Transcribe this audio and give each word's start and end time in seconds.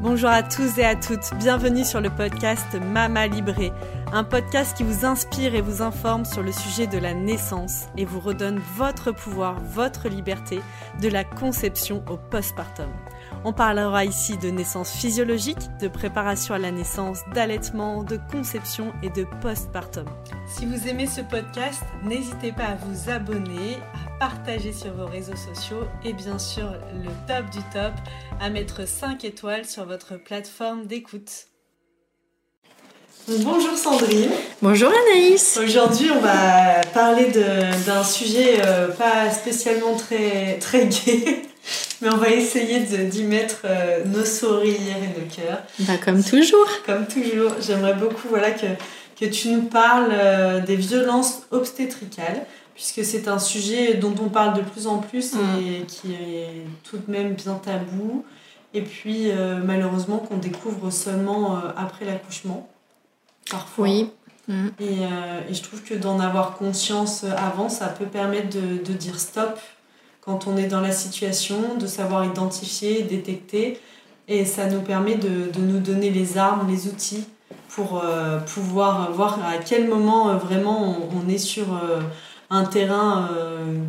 Bonjour 0.00 0.30
à 0.30 0.42
tous 0.42 0.78
et 0.78 0.84
à 0.84 0.96
toutes, 0.96 1.34
bienvenue 1.34 1.84
sur 1.84 2.00
le 2.00 2.08
podcast 2.08 2.74
Mama 2.74 3.26
Libré, 3.26 3.70
un 4.14 4.24
podcast 4.24 4.74
qui 4.74 4.82
vous 4.82 5.04
inspire 5.04 5.54
et 5.54 5.60
vous 5.60 5.82
informe 5.82 6.24
sur 6.24 6.42
le 6.42 6.52
sujet 6.52 6.86
de 6.86 6.96
la 6.96 7.12
naissance 7.12 7.84
et 7.98 8.06
vous 8.06 8.18
redonne 8.18 8.58
votre 8.76 9.12
pouvoir, 9.12 9.60
votre 9.60 10.08
liberté, 10.08 10.62
de 11.02 11.08
la 11.08 11.22
conception 11.22 12.02
au 12.08 12.16
postpartum. 12.16 12.88
On 13.44 13.52
parlera 13.52 14.06
ici 14.06 14.38
de 14.38 14.48
naissance 14.48 14.90
physiologique, 14.90 15.68
de 15.82 15.88
préparation 15.88 16.54
à 16.54 16.58
la 16.58 16.70
naissance, 16.70 17.20
d'allaitement, 17.34 18.02
de 18.02 18.18
conception 18.32 18.94
et 19.02 19.10
de 19.10 19.26
postpartum. 19.42 20.06
Si 20.46 20.64
vous 20.64 20.88
aimez 20.88 21.08
ce 21.08 21.20
podcast, 21.20 21.82
n'hésitez 22.02 22.52
pas 22.52 22.68
à 22.68 22.74
vous 22.76 23.10
abonner, 23.10 23.76
partager 24.20 24.74
sur 24.74 24.92
vos 24.92 25.06
réseaux 25.06 25.34
sociaux 25.34 25.84
et 26.04 26.12
bien 26.12 26.38
sûr 26.38 26.70
le 26.92 27.08
top 27.26 27.48
du 27.50 27.60
top, 27.72 27.94
à 28.38 28.50
mettre 28.50 28.86
5 28.86 29.24
étoiles 29.24 29.64
sur 29.64 29.86
votre 29.86 30.16
plateforme 30.22 30.86
d'écoute. 30.86 31.46
Bonjour 33.26 33.76
Sandrine. 33.78 34.30
Bonjour 34.60 34.90
Anaïs. 34.90 35.58
Aujourd'hui, 35.64 36.10
on 36.10 36.20
va 36.20 36.82
parler 36.92 37.28
d'un 37.86 38.04
sujet 38.04 38.60
euh, 38.62 38.88
pas 38.88 39.30
spécialement 39.30 39.94
très, 39.94 40.58
très 40.58 40.86
gai, 40.86 41.42
mais 42.02 42.10
on 42.10 42.18
va 42.18 42.28
essayer 42.28 42.80
d'y 42.80 43.24
mettre 43.24 43.62
euh, 43.64 44.04
nos 44.04 44.26
sourires 44.26 44.96
et 45.02 45.18
nos 45.18 45.26
cœurs. 45.34 45.62
Bah, 45.80 45.94
comme 46.04 46.22
toujours. 46.22 46.68
Comme 46.84 47.06
toujours. 47.06 47.52
J'aimerais 47.66 47.94
beaucoup 47.94 48.28
voilà, 48.28 48.50
que, 48.50 48.66
que 49.18 49.24
tu 49.24 49.48
nous 49.48 49.62
parles 49.62 50.10
euh, 50.12 50.60
des 50.60 50.76
violences 50.76 51.44
obstétricales, 51.52 52.44
puisque 52.74 53.04
c'est 53.04 53.28
un 53.28 53.38
sujet 53.38 53.94
dont 53.94 54.14
on 54.22 54.28
parle 54.28 54.56
de 54.56 54.62
plus 54.62 54.86
en 54.86 54.98
plus 54.98 55.34
et 55.34 55.80
mm. 55.80 55.86
qui 55.86 56.12
est 56.14 56.66
tout 56.84 56.98
de 56.98 57.10
même 57.10 57.34
bien 57.34 57.54
tabou. 57.54 58.24
Et 58.72 58.82
puis, 58.82 59.30
euh, 59.30 59.60
malheureusement, 59.64 60.18
qu'on 60.18 60.36
découvre 60.36 60.90
seulement 60.90 61.60
après 61.76 62.04
l'accouchement, 62.04 62.68
parfois. 63.50 63.84
Oui. 63.84 64.10
Mm. 64.48 64.68
Et, 64.80 65.02
et, 65.50 65.54
je 65.54 65.62
trouve 65.62 65.82
que 65.82 65.94
d'en 65.94 66.20
avoir 66.20 66.56
conscience 66.56 67.24
avant, 67.24 67.68
ça 67.68 67.88
peut 67.88 68.06
permettre 68.06 68.50
de, 68.50 68.82
de 68.82 68.92
dire 68.92 69.18
stop 69.18 69.58
quand 70.20 70.46
on 70.46 70.56
est 70.56 70.66
dans 70.66 70.80
la 70.80 70.92
situation, 70.92 71.76
de 71.78 71.86
savoir 71.86 72.24
identifier, 72.24 73.02
détecter. 73.02 73.80
Et 74.28 74.44
ça 74.44 74.66
nous 74.66 74.80
permet 74.80 75.16
de, 75.16 75.50
de 75.50 75.60
nous 75.60 75.80
donner 75.80 76.10
les 76.10 76.38
armes, 76.38 76.70
les 76.70 76.86
outils 76.86 77.24
pour 77.68 78.02
euh, 78.02 78.38
pouvoir 78.38 79.12
voir 79.12 79.38
à 79.44 79.58
quel 79.58 79.88
moment 79.88 80.30
euh, 80.30 80.36
vraiment 80.36 80.96
on, 81.12 81.28
est 81.28 81.38
sur 81.38 81.72
euh, 81.74 82.00
un 82.50 82.64
terrain 82.64 83.28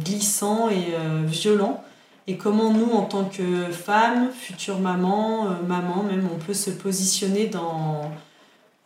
glissant 0.03 0.69
et 0.69 0.95
violent. 1.25 1.83
Et 2.27 2.37
comment 2.37 2.71
nous, 2.71 2.91
en 2.91 3.03
tant 3.03 3.25
que 3.25 3.65
femme, 3.71 4.29
future 4.31 4.79
maman, 4.79 5.49
maman 5.67 6.03
même, 6.03 6.29
on 6.31 6.37
peut 6.37 6.53
se 6.53 6.69
positionner 6.69 7.47
dans, 7.47 8.11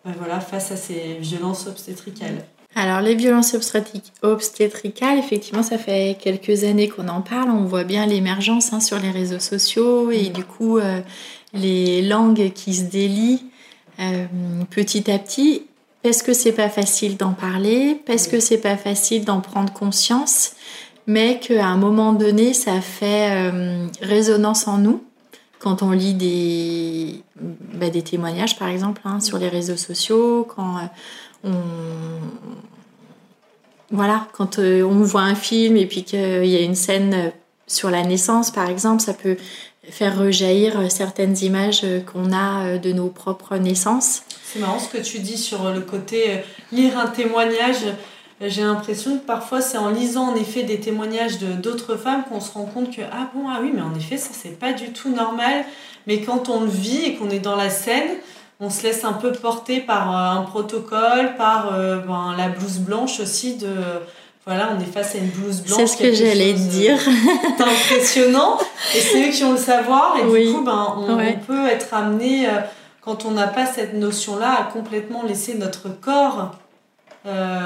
voilà, 0.05 0.39
face 0.39 0.71
à 0.71 0.77
ces 0.77 1.17
violences 1.19 1.67
obstétricales. 1.67 2.45
Alors 2.77 2.99
les 2.99 3.15
violences 3.15 3.55
obstétricales, 4.21 5.17
effectivement, 5.17 5.63
ça 5.63 5.77
fait 5.77 6.17
quelques 6.19 6.65
années 6.65 6.89
qu'on 6.89 7.07
en 7.07 7.21
parle. 7.21 7.49
On 7.49 7.63
voit 7.63 7.85
bien 7.85 8.05
l'émergence 8.05 8.73
hein, 8.73 8.81
sur 8.81 8.99
les 8.99 9.11
réseaux 9.11 9.39
sociaux 9.39 10.11
et 10.11 10.27
du 10.27 10.43
coup 10.43 10.77
euh, 10.77 10.99
les 11.53 12.01
langues 12.01 12.51
qui 12.53 12.73
se 12.73 12.83
délient 12.83 13.45
euh, 14.01 14.25
petit 14.69 15.09
à 15.09 15.17
petit 15.17 15.63
parce 16.05 16.21
que 16.21 16.33
c'est 16.33 16.51
pas 16.51 16.69
facile 16.69 17.17
d'en 17.17 17.33
parler, 17.33 17.99
parce 18.05 18.27
que 18.27 18.39
c'est 18.39 18.59
pas 18.59 18.77
facile 18.77 19.25
d'en 19.25 19.41
prendre 19.41 19.73
conscience, 19.73 20.51
mais 21.07 21.39
qu'à 21.39 21.65
un 21.65 21.77
moment 21.77 22.13
donné, 22.13 22.53
ça 22.53 22.79
fait 22.79 23.31
euh, 23.31 23.87
résonance 24.03 24.67
en 24.67 24.77
nous. 24.77 25.03
Quand 25.57 25.81
on 25.81 25.89
lit 25.89 26.13
des, 26.13 27.23
bah, 27.73 27.89
des 27.89 28.03
témoignages, 28.03 28.55
par 28.59 28.67
exemple, 28.67 29.01
hein, 29.03 29.19
sur 29.19 29.39
les 29.39 29.49
réseaux 29.49 29.77
sociaux, 29.77 30.47
quand 30.55 30.77
voilà, 33.89 34.27
quand 34.33 34.59
euh, 34.59 34.83
on 34.83 35.01
voit 35.01 35.21
un 35.21 35.35
film 35.35 35.75
et 35.75 35.87
puis 35.87 36.03
qu'il 36.03 36.45
y 36.45 36.55
a 36.55 36.61
une 36.61 36.75
scène 36.75 37.13
euh, 37.13 37.29
sur 37.65 37.89
la 37.89 38.03
naissance, 38.03 38.51
par 38.51 38.69
exemple, 38.69 39.01
ça 39.01 39.13
peut 39.13 39.37
faire 39.89 40.17
rejaillir 40.17 40.79
euh, 40.79 40.89
certaines 40.89 41.37
images 41.43 41.85
qu'on 42.11 42.33
a 42.33 42.77
de 42.77 42.91
nos 42.91 43.07
propres 43.07 43.57
naissances. 43.57 44.23
C'est 44.43 44.59
marrant 44.59 44.79
ce 44.79 44.89
que 44.89 45.01
tu 45.01 45.19
dis 45.19 45.37
sur 45.37 45.71
le 45.71 45.81
côté 45.81 46.41
lire 46.71 46.97
un 46.97 47.07
témoignage. 47.07 47.85
J'ai 48.41 48.63
l'impression 48.63 49.17
que 49.17 49.25
parfois 49.25 49.61
c'est 49.61 49.77
en 49.77 49.89
lisant 49.89 50.33
en 50.33 50.35
effet 50.35 50.63
des 50.63 50.79
témoignages 50.79 51.39
de 51.39 51.53
d'autres 51.53 51.95
femmes 51.95 52.23
qu'on 52.27 52.41
se 52.41 52.51
rend 52.51 52.65
compte 52.65 52.93
que 52.93 53.01
ah 53.11 53.29
bon 53.33 53.47
ah 53.49 53.59
oui 53.61 53.71
mais 53.73 53.81
en 53.81 53.95
effet 53.95 54.17
ça 54.17 54.31
c'est 54.33 54.59
pas 54.59 54.73
du 54.73 54.91
tout 54.91 55.09
normal 55.09 55.63
mais 56.05 56.21
quand 56.21 56.49
on 56.49 56.61
le 56.61 56.69
vit 56.69 57.05
et 57.05 57.15
qu'on 57.15 57.29
est 57.29 57.39
dans 57.39 57.55
la 57.55 57.69
scène 57.69 58.09
on 58.59 58.69
se 58.69 58.83
laisse 58.83 59.03
un 59.03 59.13
peu 59.13 59.31
porter 59.31 59.81
par 59.81 60.15
euh, 60.15 60.39
un 60.39 60.43
protocole, 60.43 61.35
par 61.37 61.73
euh, 61.73 61.97
ben, 61.97 62.35
la 62.37 62.49
blouse 62.49 62.79
blanche 62.79 63.19
aussi 63.19 63.55
de 63.57 63.73
voilà, 64.45 64.75
on 64.75 64.79
est 64.79 64.85
face 64.85 65.15
à 65.15 65.17
une 65.17 65.29
blouse 65.29 65.61
blanche. 65.61 65.77
C'est 65.77 65.87
ce 65.87 65.97
que 65.97 66.13
j'allais 66.13 66.53
dire. 66.53 66.99
C'est 67.57 67.63
impressionnant. 67.63 68.57
Et 68.95 68.99
c'est 68.99 69.27
eux 69.27 69.31
qui 69.31 69.43
ont 69.43 69.53
le 69.53 69.57
savoir. 69.57 70.17
Et 70.17 70.43
du 70.43 70.53
coup, 70.53 70.61
ben, 70.61 70.95
on, 70.97 71.17
peut 71.45 71.67
être 71.67 71.93
amené, 71.93 72.47
euh, 72.47 72.51
quand 73.01 73.25
on 73.25 73.31
n'a 73.31 73.47
pas 73.47 73.65
cette 73.65 73.95
notion-là, 73.95 74.59
à 74.59 74.63
complètement 74.71 75.23
laisser 75.23 75.55
notre 75.55 75.89
corps 75.89 76.55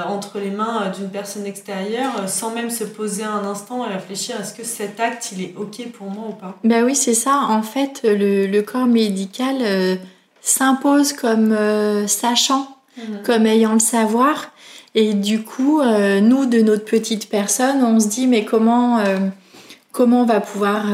entre 0.08 0.38
les 0.38 0.50
mains 0.50 0.90
d'une 0.96 1.10
personne 1.10 1.44
extérieure, 1.44 2.26
sans 2.28 2.50
même 2.50 2.70
se 2.70 2.82
poser 2.82 3.24
un 3.24 3.44
instant 3.44 3.84
et 3.86 3.92
réfléchir 3.92 4.40
est-ce 4.40 4.54
que 4.54 4.64
cet 4.64 4.98
acte, 5.00 5.32
il 5.32 5.42
est 5.42 5.54
OK 5.54 5.86
pour 5.92 6.06
moi 6.06 6.28
ou 6.30 6.32
pas 6.32 6.56
Ben 6.64 6.82
oui, 6.82 6.94
c'est 6.96 7.12
ça. 7.12 7.42
En 7.46 7.60
fait, 7.60 8.00
le, 8.02 8.46
le 8.46 8.62
corps 8.62 8.86
médical 8.86 9.98
s'impose 10.40 11.12
comme 11.12 11.52
euh, 11.52 12.06
sachant, 12.06 12.76
mhm. 12.96 13.22
comme 13.24 13.46
ayant 13.46 13.74
le 13.74 13.80
savoir. 13.80 14.50
Et 14.94 15.14
du 15.14 15.42
coup, 15.42 15.80
euh, 15.80 16.20
nous, 16.20 16.46
de 16.46 16.60
notre 16.60 16.84
petite 16.84 17.28
personne, 17.28 17.84
on 17.84 18.00
se 18.00 18.08
dit, 18.08 18.26
mais 18.26 18.44
comment, 18.44 18.98
euh, 18.98 19.18
comment 19.92 20.22
on 20.22 20.26
va 20.26 20.40
pouvoir... 20.40 20.86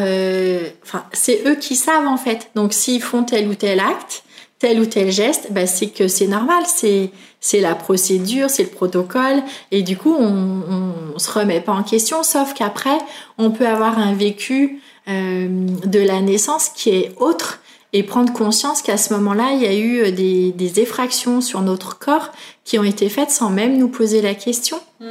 Enfin, 0.83 1.05
c'est 1.12 1.43
eux 1.47 1.57
qui 1.57 1.77
savent 1.77 2.07
en 2.07 2.17
fait. 2.17 2.51
Donc, 2.55 2.73
s'ils 2.73 3.03
font 3.03 3.25
tel 3.25 3.49
ou 3.49 3.55
tel 3.55 3.81
acte, 3.81 4.25
tel 4.59 4.81
ou 4.81 4.87
tel 4.87 5.11
geste, 5.11 5.49
bah, 5.51 5.67
c'est 5.67 5.89
que 5.89 6.09
c'est 6.09 6.27
normal, 6.27 6.65
c'est 6.67 7.11
c'est 7.39 7.61
la 7.61 7.77
procédure, 7.77 8.51
c'est 8.51 8.65
le 8.65 8.71
protocole, 8.71 9.43
et 9.71 9.83
du 9.83 9.97
coup 9.97 10.13
on, 10.19 10.63
on, 11.15 11.19
se 11.19 11.31
remet 11.31 11.61
pas 11.61 11.73
en 11.73 11.84
question, 11.84 12.25
sauf 12.25 12.55
qu'après 12.55 12.99
on 13.39 13.53
peut 13.53 13.69
avoir 13.69 14.01
un 14.01 14.15
vécu 14.15 14.81
de 15.07 16.01
la 16.01 16.21
naissance 16.23 16.71
qui 16.71 16.91
est 16.91 17.13
autre 17.19 17.61
et 17.97 18.03
prendre 18.03 18.31
conscience 18.31 18.83
qu'à 18.83 18.99
ce 18.99 19.15
moment-là, 19.15 19.53
il 19.55 19.62
y 19.62 19.67
a 19.67 19.73
eu 19.75 20.01
euh, 20.01 20.11
des, 20.11 20.81
effractions 20.81 21.41
sur 21.41 21.62
notre 21.62 21.99
corps 21.99 22.31
qui 22.62 22.79
ont 22.79 22.84
été 22.84 23.09
faites 23.09 23.31
sans 23.31 23.49
même 23.49 23.79
nous 23.79 23.89
poser 23.89 24.21
la 24.21 24.34
question. 24.34 24.77
Mmh. 25.01 25.07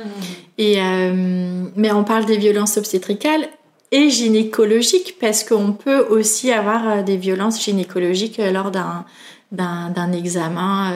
Et, 0.60 0.80
euh, 0.80 1.64
mais 1.76 1.92
on 1.92 2.04
parle 2.04 2.26
des 2.26 2.38
violences 2.38 2.78
obstétricales 2.78 3.48
et 3.92 4.12
gynécologiques 4.12 5.18
parce 5.20 5.44
qu'on 5.44 5.72
peut 5.72 6.06
aussi 6.12 6.52
avoir 6.52 6.88
euh, 6.88 7.02
des 7.02 7.18
violences 7.18 7.64
gynécologiques 7.64 8.38
lors 8.38 8.70
d'un 8.70 9.06
d'un 9.52 10.12
examen, 10.12 10.92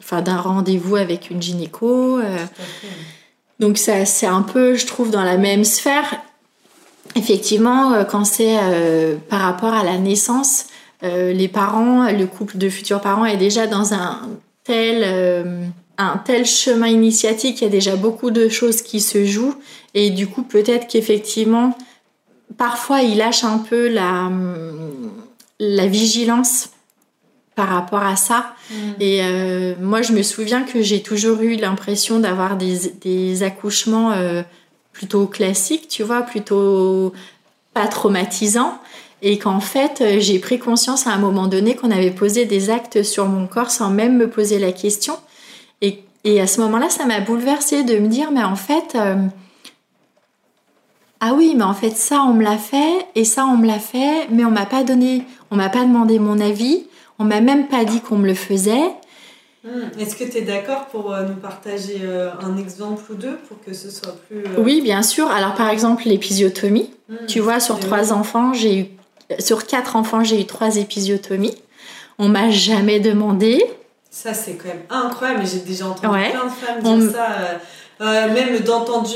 enfin 0.00 0.20
d'un 0.20 0.36
rendez-vous 0.36 0.96
avec 0.96 1.30
une 1.30 1.40
gynéco. 1.40 2.20
donc 3.60 3.78
ça, 3.78 4.04
c'est 4.04 4.26
un 4.26 4.42
peu, 4.42 4.74
je 4.74 4.84
trouve, 4.84 5.10
dans 5.10 5.24
la 5.24 5.38
même 5.38 5.64
sphère. 5.64 6.20
Effectivement, 7.16 8.04
quand 8.04 8.24
c'est 8.24 8.58
par 9.30 9.40
rapport 9.40 9.72
à 9.72 9.84
la 9.84 9.96
naissance, 9.96 10.66
euh, 11.04 11.32
les 11.32 11.48
parents, 11.48 12.10
le 12.10 12.26
couple 12.26 12.58
de 12.58 12.68
futurs 12.68 13.00
parents 13.00 13.24
est 13.24 13.36
déjà 13.36 13.66
dans 13.66 13.92
un 13.92 14.20
tel, 14.62 15.02
euh, 15.04 15.64
un 15.98 16.16
tel 16.18 16.46
chemin 16.46 16.86
initiatique, 16.86 17.60
il 17.60 17.64
y 17.64 17.66
a 17.66 17.70
déjà 17.70 17.96
beaucoup 17.96 18.30
de 18.30 18.48
choses 18.48 18.82
qui 18.82 19.00
se 19.00 19.24
jouent 19.24 19.54
et 19.94 20.10
du 20.10 20.28
coup 20.28 20.42
peut-être 20.42 20.86
qu'effectivement, 20.86 21.76
parfois 22.56 23.02
il 23.02 23.18
lâche 23.18 23.42
un 23.42 23.58
peu 23.58 23.88
la, 23.88 24.30
la 25.58 25.86
vigilance 25.86 26.70
par 27.56 27.68
rapport 27.68 28.04
à 28.04 28.14
ça. 28.14 28.54
Mm. 28.70 28.74
Et 29.00 29.20
euh, 29.22 29.74
moi, 29.80 30.02
je 30.02 30.12
me 30.12 30.22
souviens 30.22 30.62
que 30.62 30.82
j'ai 30.82 31.02
toujours 31.02 31.42
eu 31.42 31.56
l'impression 31.56 32.20
d'avoir 32.20 32.56
des, 32.56 32.92
des, 33.00 33.42
accouchements 33.42 34.12
plutôt 34.92 35.26
classiques, 35.26 35.88
tu 35.88 36.02
vois, 36.02 36.22
plutôt 36.22 37.12
pas 37.74 37.88
traumatisants 37.88 38.78
et 39.22 39.38
qu'en 39.38 39.60
fait 39.60 40.00
euh, 40.00 40.16
j'ai 40.18 40.38
pris 40.38 40.58
conscience 40.58 41.06
à 41.06 41.10
un 41.10 41.18
moment 41.18 41.46
donné 41.46 41.76
qu'on 41.76 41.90
avait 41.90 42.10
posé 42.10 42.44
des 42.44 42.70
actes 42.70 43.02
sur 43.02 43.26
mon 43.26 43.46
corps 43.46 43.70
sans 43.70 43.90
même 43.90 44.16
me 44.16 44.28
poser 44.28 44.58
la 44.58 44.72
question 44.72 45.14
et, 45.80 46.02
et 46.24 46.40
à 46.40 46.46
ce 46.46 46.60
moment-là 46.60 46.90
ça 46.90 47.06
m'a 47.06 47.20
bouleversée 47.20 47.84
de 47.84 47.98
me 47.98 48.08
dire 48.08 48.32
mais 48.32 48.42
en 48.42 48.56
fait 48.56 48.96
euh, 48.96 49.16
ah 51.20 51.34
oui 51.34 51.54
mais 51.56 51.64
en 51.64 51.74
fait 51.74 51.96
ça 51.96 52.22
on 52.22 52.34
me 52.34 52.42
l'a 52.42 52.58
fait 52.58 53.06
et 53.14 53.24
ça 53.24 53.46
on 53.46 53.56
me 53.56 53.66
l'a 53.66 53.78
fait 53.78 54.26
mais 54.30 54.44
on 54.44 54.50
m'a 54.50 54.66
pas 54.66 54.82
donné 54.82 55.24
on 55.50 55.56
m'a 55.56 55.70
pas 55.70 55.84
demandé 55.84 56.18
mon 56.18 56.40
avis 56.40 56.86
on 57.18 57.24
m'a 57.24 57.40
même 57.40 57.68
pas 57.68 57.84
dit 57.84 58.00
qu'on 58.00 58.18
me 58.18 58.26
le 58.26 58.34
faisait 58.34 58.90
Hmm. 59.64 59.96
Est-ce 60.00 60.16
que 60.16 60.24
tu 60.24 60.38
es 60.38 60.42
d'accord 60.42 60.86
pour 60.86 61.14
euh, 61.14 61.24
nous 61.24 61.36
partager 61.36 62.00
un 62.42 62.56
exemple 62.56 63.00
ou 63.12 63.14
deux 63.14 63.36
pour 63.46 63.60
que 63.60 63.72
ce 63.72 63.92
soit 63.92 64.16
plus... 64.26 64.42
Oui, 64.58 64.80
bien 64.80 65.02
sûr. 65.02 65.30
Alors 65.30 65.54
par 65.54 65.68
exemple, 65.68 66.02
l'épisiotomie. 66.06 66.90
Hmm. 67.08 67.26
Tu 67.28 67.38
vois, 67.38 67.60
sur 67.60 67.78
trois 67.78 68.12
enfants, 68.12 68.52
j'ai 68.54 68.80
eu 68.80 68.86
sur 69.38 69.66
quatre 69.66 69.96
enfants, 69.96 70.24
j'ai 70.24 70.40
eu 70.40 70.46
trois 70.46 70.76
épisiotomies. 70.76 71.56
On 72.18 72.28
m'a 72.28 72.50
jamais 72.50 73.00
demandé. 73.00 73.64
Ça, 74.10 74.34
c'est 74.34 74.52
quand 74.52 74.68
même 74.68 74.82
incroyable. 74.90 75.42
J'ai 75.46 75.60
déjà 75.60 75.86
entendu 75.86 76.08
plein 76.08 76.44
de 76.44 76.50
femmes 76.50 77.00
dire 77.00 77.12
ça. 77.12 77.26
Euh, 77.40 77.54
euh, 78.00 78.32
même 78.32 78.58
d'entendu, 78.60 79.14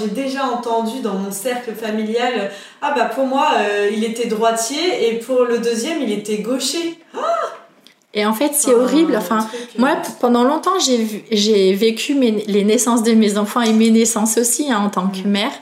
j'ai 0.00 0.08
déjà 0.08 0.44
entendu 0.46 1.00
dans 1.00 1.14
mon 1.14 1.30
cercle 1.30 1.72
familial, 1.74 2.50
ah 2.80 2.94
bah 2.96 3.04
pour 3.04 3.26
moi, 3.26 3.50
euh, 3.58 3.90
il 3.92 4.04
était 4.04 4.26
droitier 4.26 5.08
et 5.08 5.18
pour 5.18 5.44
le 5.44 5.58
deuxième, 5.58 6.00
il 6.00 6.10
était 6.10 6.38
gaucher. 6.38 6.98
Ah 7.14 7.18
et 8.14 8.26
en 8.26 8.32
fait, 8.32 8.52
c'est 8.54 8.74
horrible. 8.74 9.16
Enfin, 9.16 9.46
moi, 9.78 9.96
pendant 10.20 10.44
longtemps, 10.44 10.78
j'ai 10.78 11.74
vécu 11.74 12.14
les 12.14 12.64
naissances 12.64 13.02
de 13.02 13.12
mes 13.12 13.38
enfants 13.38 13.62
et 13.62 13.72
mes 13.72 13.90
naissances 13.90 14.36
aussi 14.36 14.70
hein, 14.70 14.80
en 14.84 14.90
tant 14.90 15.08
que 15.08 15.26
mm. 15.26 15.30
mère 15.30 15.52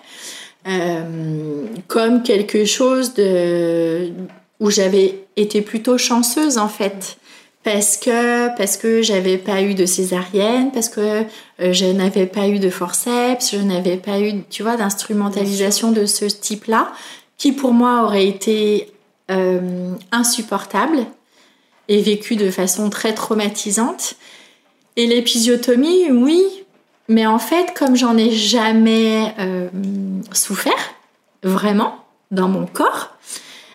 euh, 0.66 1.66
comme 1.88 2.22
quelque 2.22 2.64
chose 2.64 3.14
de 3.14 4.10
où 4.58 4.70
j'avais 4.70 5.24
été 5.36 5.62
plutôt 5.62 5.96
chanceuse 5.96 6.58
en 6.58 6.68
fait 6.68 7.16
parce 7.62 7.96
que 7.98 8.56
parce 8.56 8.76
que 8.76 9.02
j'avais 9.02 9.36
pas 9.36 9.62
eu 9.62 9.74
de 9.74 9.84
césarienne, 9.84 10.70
parce 10.72 10.88
que 10.88 11.24
euh, 11.60 11.72
je 11.72 11.86
n'avais 11.86 12.26
pas 12.26 12.48
eu 12.48 12.58
de 12.58 12.70
forceps, 12.70 13.52
je 13.52 13.58
n'avais 13.58 13.98
pas 13.98 14.20
eu, 14.20 14.42
tu 14.48 14.62
vois, 14.62 14.76
d'instrumentalisation 14.76 15.92
de 15.92 16.06
ce 16.06 16.24
type-là, 16.24 16.92
qui 17.36 17.52
pour 17.52 17.72
moi 17.72 18.02
aurait 18.04 18.26
été 18.26 18.92
euh, 19.30 19.92
insupportable 20.10 21.06
et 21.88 22.00
vécu 22.00 22.36
de 22.36 22.50
façon 22.50 22.88
très 22.88 23.12
traumatisante. 23.12 24.14
Et 24.96 25.06
l'épisiotomie, 25.06 26.10
oui, 26.10 26.42
mais 27.10 27.26
en 27.26 27.40
fait, 27.40 27.74
comme 27.76 27.96
j'en 27.96 28.16
ai 28.16 28.30
jamais 28.30 29.34
euh, 29.40 29.68
souffert, 30.32 30.94
vraiment, 31.42 31.96
dans 32.30 32.46
mon 32.46 32.66
corps, 32.66 33.10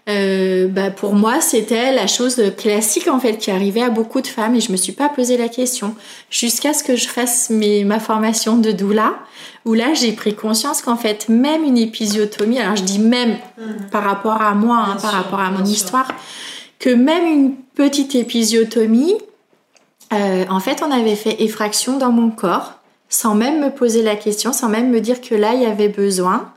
euh, 0.07 0.69
bah 0.69 0.89
pour 0.89 1.15
moi, 1.15 1.41
c'était 1.41 1.91
la 1.91 2.07
chose 2.07 2.41
classique 2.57 3.09
en 3.09 3.19
fait 3.19 3.37
qui 3.37 3.51
arrivait 3.51 3.81
à 3.81 3.89
beaucoup 3.89 4.21
de 4.21 4.27
femmes 4.27 4.55
et 4.55 4.61
je 4.61 4.71
me 4.71 4.77
suis 4.77 4.93
pas 4.93 5.09
posé 5.09 5.35
la 5.35 5.49
question. 5.49 5.95
Jusqu'à 6.29 6.73
ce 6.73 6.81
que 6.81 6.95
je 6.95 7.09
fasse 7.09 7.49
mes, 7.49 7.83
ma 7.83 7.99
formation 7.99 8.55
de 8.57 8.71
doula 8.71 9.15
où 9.65 9.73
là 9.73 9.93
j'ai 9.93 10.13
pris 10.13 10.33
conscience 10.33 10.81
qu'en 10.81 10.95
fait 10.95 11.27
même 11.27 11.65
une 11.65 11.77
épisiotomie, 11.77 12.59
alors 12.59 12.77
je 12.77 12.83
dis 12.83 12.99
même 12.99 13.33
mmh. 13.57 13.89
par 13.91 14.03
rapport 14.03 14.41
à 14.41 14.53
moi, 14.53 14.77
hein, 14.77 14.97
par 15.01 15.11
rapport 15.11 15.41
à 15.41 15.51
mon 15.51 15.65
histoire, 15.65 16.07
que 16.79 16.91
même 16.91 17.25
une 17.25 17.55
petite 17.75 18.15
épisiotomie, 18.15 19.15
euh, 20.13 20.45
en 20.49 20.61
fait 20.61 20.81
on 20.87 20.91
avait 20.91 21.17
fait 21.17 21.43
effraction 21.43 21.97
dans 21.97 22.13
mon 22.13 22.29
corps 22.29 22.79
sans 23.09 23.35
même 23.35 23.61
me 23.63 23.69
poser 23.69 24.03
la 24.03 24.15
question, 24.15 24.53
sans 24.53 24.69
même 24.69 24.89
me 24.89 24.99
dire 24.99 25.21
que 25.21 25.35
là 25.35 25.53
il 25.53 25.61
y 25.61 25.65
avait 25.65 25.89
besoin 25.89 26.51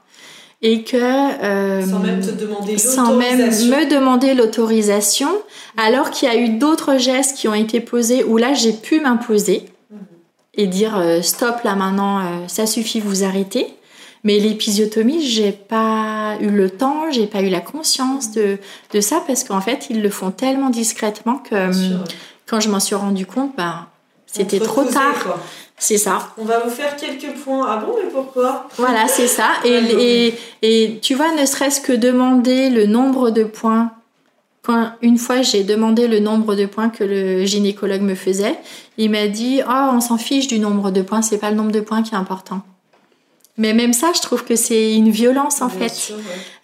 et 0.60 0.82
que 0.82 0.96
euh, 0.96 1.86
sans 1.86 2.00
même 2.00 2.20
te 2.20 2.30
demander 2.32 2.78
sans 2.78 3.16
même 3.16 3.38
me 3.38 3.90
demander 3.90 4.34
l'autorisation 4.34 5.30
alors 5.76 6.10
qu'il 6.10 6.28
y 6.28 6.32
a 6.32 6.36
eu 6.36 6.58
d'autres 6.58 6.98
gestes 6.98 7.36
qui 7.36 7.46
ont 7.46 7.54
été 7.54 7.80
posés 7.80 8.24
où 8.24 8.36
là 8.36 8.54
j'ai 8.54 8.72
pu 8.72 9.00
m'imposer 9.00 9.66
et 10.54 10.66
dire 10.66 10.98
euh, 10.98 11.22
stop 11.22 11.62
là 11.62 11.76
maintenant 11.76 12.18
euh, 12.18 12.22
ça 12.48 12.66
suffit 12.66 13.00
vous 13.00 13.24
arrêtez. 13.24 13.68
Mais 14.24 14.40
l'épisiotomie 14.40 15.24
j'ai 15.24 15.52
pas 15.52 16.36
eu 16.40 16.48
le 16.48 16.70
temps 16.70 17.08
j'ai 17.12 17.28
pas 17.28 17.40
eu 17.40 17.50
la 17.50 17.60
conscience 17.60 18.32
de, 18.32 18.58
de 18.92 19.00
ça 19.00 19.22
parce 19.24 19.44
qu'en 19.44 19.60
fait 19.60 19.86
ils 19.90 20.02
le 20.02 20.10
font 20.10 20.32
tellement 20.32 20.70
discrètement 20.70 21.36
que 21.36 21.70
quand 22.46 22.58
je 22.58 22.68
m'en 22.68 22.80
suis 22.80 22.96
rendu 22.96 23.26
compte 23.26 23.52
ben 23.56 23.86
c'était 24.26 24.58
trop 24.58 24.82
tard 24.82 25.38
c'est 25.78 25.98
ça. 25.98 26.34
On 26.36 26.44
va 26.44 26.60
vous 26.60 26.70
faire 26.70 26.96
quelques 26.96 27.34
points. 27.38 27.66
Ah 27.68 27.84
bon, 27.84 27.94
mais 28.02 28.10
pourquoi? 28.10 28.68
Voilà, 28.76 29.06
c'est 29.06 29.28
ça. 29.28 29.50
Et, 29.64 30.34
et, 30.62 30.98
tu 31.00 31.14
vois, 31.14 31.32
ne 31.34 31.46
serait-ce 31.46 31.80
que 31.80 31.92
demander 31.92 32.68
le 32.70 32.86
nombre 32.86 33.30
de 33.30 33.44
points. 33.44 33.92
Quand 34.62 34.90
une 35.00 35.16
fois 35.16 35.40
j'ai 35.40 35.64
demandé 35.64 36.08
le 36.08 36.18
nombre 36.18 36.54
de 36.54 36.66
points 36.66 36.90
que 36.90 37.02
le 37.02 37.44
gynécologue 37.46 38.02
me 38.02 38.14
faisait, 38.14 38.56
il 38.98 39.10
m'a 39.10 39.28
dit 39.28 39.62
Oh, 39.66 39.90
on 39.92 40.00
s'en 40.00 40.18
fiche 40.18 40.46
du 40.46 40.58
nombre 40.58 40.90
de 40.90 41.00
points, 41.00 41.22
c'est 41.22 41.38
pas 41.38 41.50
le 41.50 41.56
nombre 41.56 41.72
de 41.72 41.80
points 41.80 42.02
qui 42.02 42.14
est 42.14 42.18
important. 42.18 42.60
Mais 43.58 43.74
même 43.74 43.92
ça, 43.92 44.12
je 44.14 44.22
trouve 44.22 44.44
que 44.44 44.54
c'est 44.54 44.94
une 44.94 45.10
violence 45.10 45.62
en 45.62 45.68
fait 45.68 46.12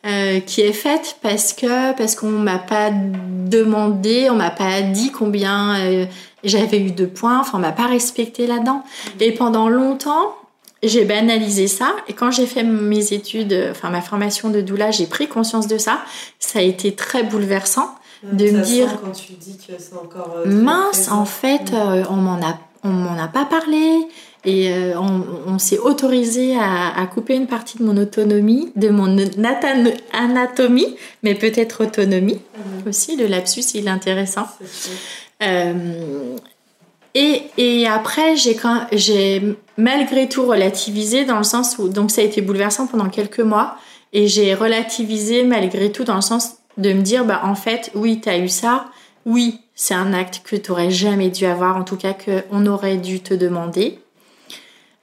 euh, 0.07 0.39
qui 0.39 0.61
est 0.61 0.73
faite 0.73 1.17
parce 1.23 1.53
que 1.53 1.93
parce 1.97 2.15
qu'on 2.15 2.31
m'a 2.31 2.59
pas 2.59 2.91
demandé, 2.93 4.29
on 4.31 4.37
m'a 4.37 4.53
pas 4.53 4.81
dit 4.81 5.11
combien 5.11 5.77
euh, 5.81 6.07
j'avais 6.45 6.79
eu 6.79 6.93
de 6.93 7.05
points, 7.05 7.41
enfin 7.41 7.59
on 7.59 7.61
m'a 7.61 7.73
pas 7.73 7.89
respecté 7.89 8.47
là-dedans. 8.47 8.85
Et 9.19 9.33
pendant 9.33 9.69
longtemps, 9.69 10.37
j'ai 10.85 11.05
banalisé 11.05 11.67
ça. 11.67 11.97
Et 12.07 12.13
quand 12.13 12.31
j'ai 12.31 12.47
fait 12.47 12.63
mes 12.63 13.13
études, 13.13 13.69
enfin 13.73 13.91
ma 13.91 14.01
formation 14.01 14.51
de 14.51 14.61
doula, 14.61 14.93
j'ai 14.93 15.07
pris 15.07 15.27
conscience 15.27 15.67
de 15.67 15.79
ça. 15.79 15.99
Ça 16.39 16.61
a 16.61 16.63
été 16.63 16.95
très 16.95 17.25
bouleversant 17.25 17.93
de 18.33 18.51
me 18.51 18.61
dire 18.63 18.89
quand 19.03 19.11
tu 19.11 19.33
dis 19.33 19.59
que 19.59 19.73
c'est 19.79 19.97
encore 19.97 20.37
euh, 20.39 20.47
mince 20.47 21.11
en 21.11 21.25
fait 21.27 21.73
mm. 21.73 22.07
on 22.09 22.17
m'en 22.17 22.37
a 22.37 22.59
on 22.83 22.89
m'en 22.89 23.23
a 23.23 23.29
pas 23.29 23.45
parlé 23.45 24.07
et 24.45 24.71
euh, 24.71 24.95
on, 24.99 25.59
s'est 25.59 25.79
autorisé 25.79 26.57
à, 26.59 27.07
couper 27.13 27.35
une 27.35 27.47
partie 27.47 27.79
de 27.79 27.85
mon 27.85 27.97
autonomie, 27.97 28.73
de 28.77 28.91
mon 28.91 29.17
anatomie, 30.13 30.97
mais 31.23 31.35
peut-être 31.35 31.85
autonomie 31.85 32.41
mhm. 32.57 32.89
aussi. 32.89 33.17
Le 33.17 33.27
lapsus, 33.27 33.65
il 33.75 33.87
est 33.87 33.91
intéressant. 33.91 34.47
Euh, 35.43 36.37
et, 37.15 37.43
et, 37.57 37.87
après, 37.87 38.35
j'ai, 38.37 39.43
malgré 39.79 40.29
tout 40.29 40.47
relativisé 40.47 41.25
dans 41.25 41.39
le 41.39 41.45
sens 41.45 41.77
où, 41.79 41.89
donc 41.89 42.11
ça 42.11 42.21
a 42.21 42.25
été 42.25 42.43
bouleversant 42.43 42.87
pendant 42.87 43.09
quelques 43.09 43.41
mois, 43.41 43.77
et 44.13 44.27
j'ai 44.29 44.55
relativisé 44.55 45.43
malgré 45.43 45.91
tout 45.91 46.05
dans 46.05 46.17
le 46.17 46.21
sens 46.21 46.57
de 46.77 46.93
me 46.93 47.03
dire, 47.03 47.25
bah 47.25 47.43
en 47.45 47.55
fait, 47.55 47.91
oui, 47.95 48.21
tu 48.21 48.29
as 48.29 48.39
eu 48.39 48.49
ça, 48.49 48.87
oui, 49.27 49.61
c'est 49.75 49.95
un 49.95 50.13
acte 50.13 50.43
que 50.45 50.57
tu 50.57 50.71
n'aurais 50.71 50.91
jamais 50.91 51.31
dû 51.31 51.47
avoir, 51.47 51.77
en 51.77 51.85
tout 51.85 51.97
cas 51.97 52.15
qu'on 52.15 52.67
aurait 52.67 52.97
dû 52.97 53.21
te 53.21 53.33
demander. 53.33 54.01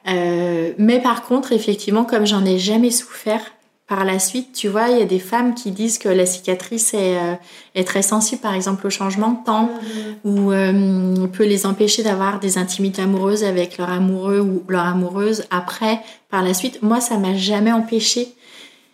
Euh, 0.08 0.74
mais 0.78 1.00
par 1.00 1.24
contre, 1.24 1.52
effectivement, 1.52 2.06
comme 2.06 2.26
j'en 2.26 2.46
ai 2.46 2.58
jamais 2.58 2.92
souffert 2.92 3.42
par 3.88 4.06
la 4.06 4.20
suite, 4.20 4.54
tu 4.54 4.70
vois, 4.70 4.88
il 4.88 5.00
y 5.00 5.02
a 5.02 5.06
des 5.06 5.20
femmes 5.20 5.54
qui 5.54 5.72
disent 5.72 5.98
que 5.98 6.08
la 6.08 6.26
cicatrice 6.26 6.94
est, 6.94 7.18
euh, 7.18 7.34
est 7.76 7.84
très 7.84 8.02
sensible, 8.02 8.42
par 8.42 8.54
exemple, 8.54 8.88
au 8.88 8.90
changement 8.90 9.32
de 9.32 9.46
temps, 9.46 9.70
mm-hmm. 9.70 10.30
ou 10.30 10.52
euh, 10.52 11.28
peut 11.28 11.44
les 11.44 11.66
empêcher 11.66 12.02
d'avoir 12.02 12.40
des 12.40 12.58
intimités 12.58 13.02
amoureuses 13.02 13.44
avec 13.44 13.78
leur 13.78 13.90
amoureux 13.90 14.40
ou 14.40 14.64
leur 14.70 14.86
amoureuse 14.86 15.44
après, 15.52 16.00
par 16.30 16.42
la 16.42 16.54
suite. 16.54 16.82
Moi, 16.82 17.02
ça 17.02 17.18
m'a 17.18 17.36
jamais 17.36 17.72
empêché. 17.72 18.30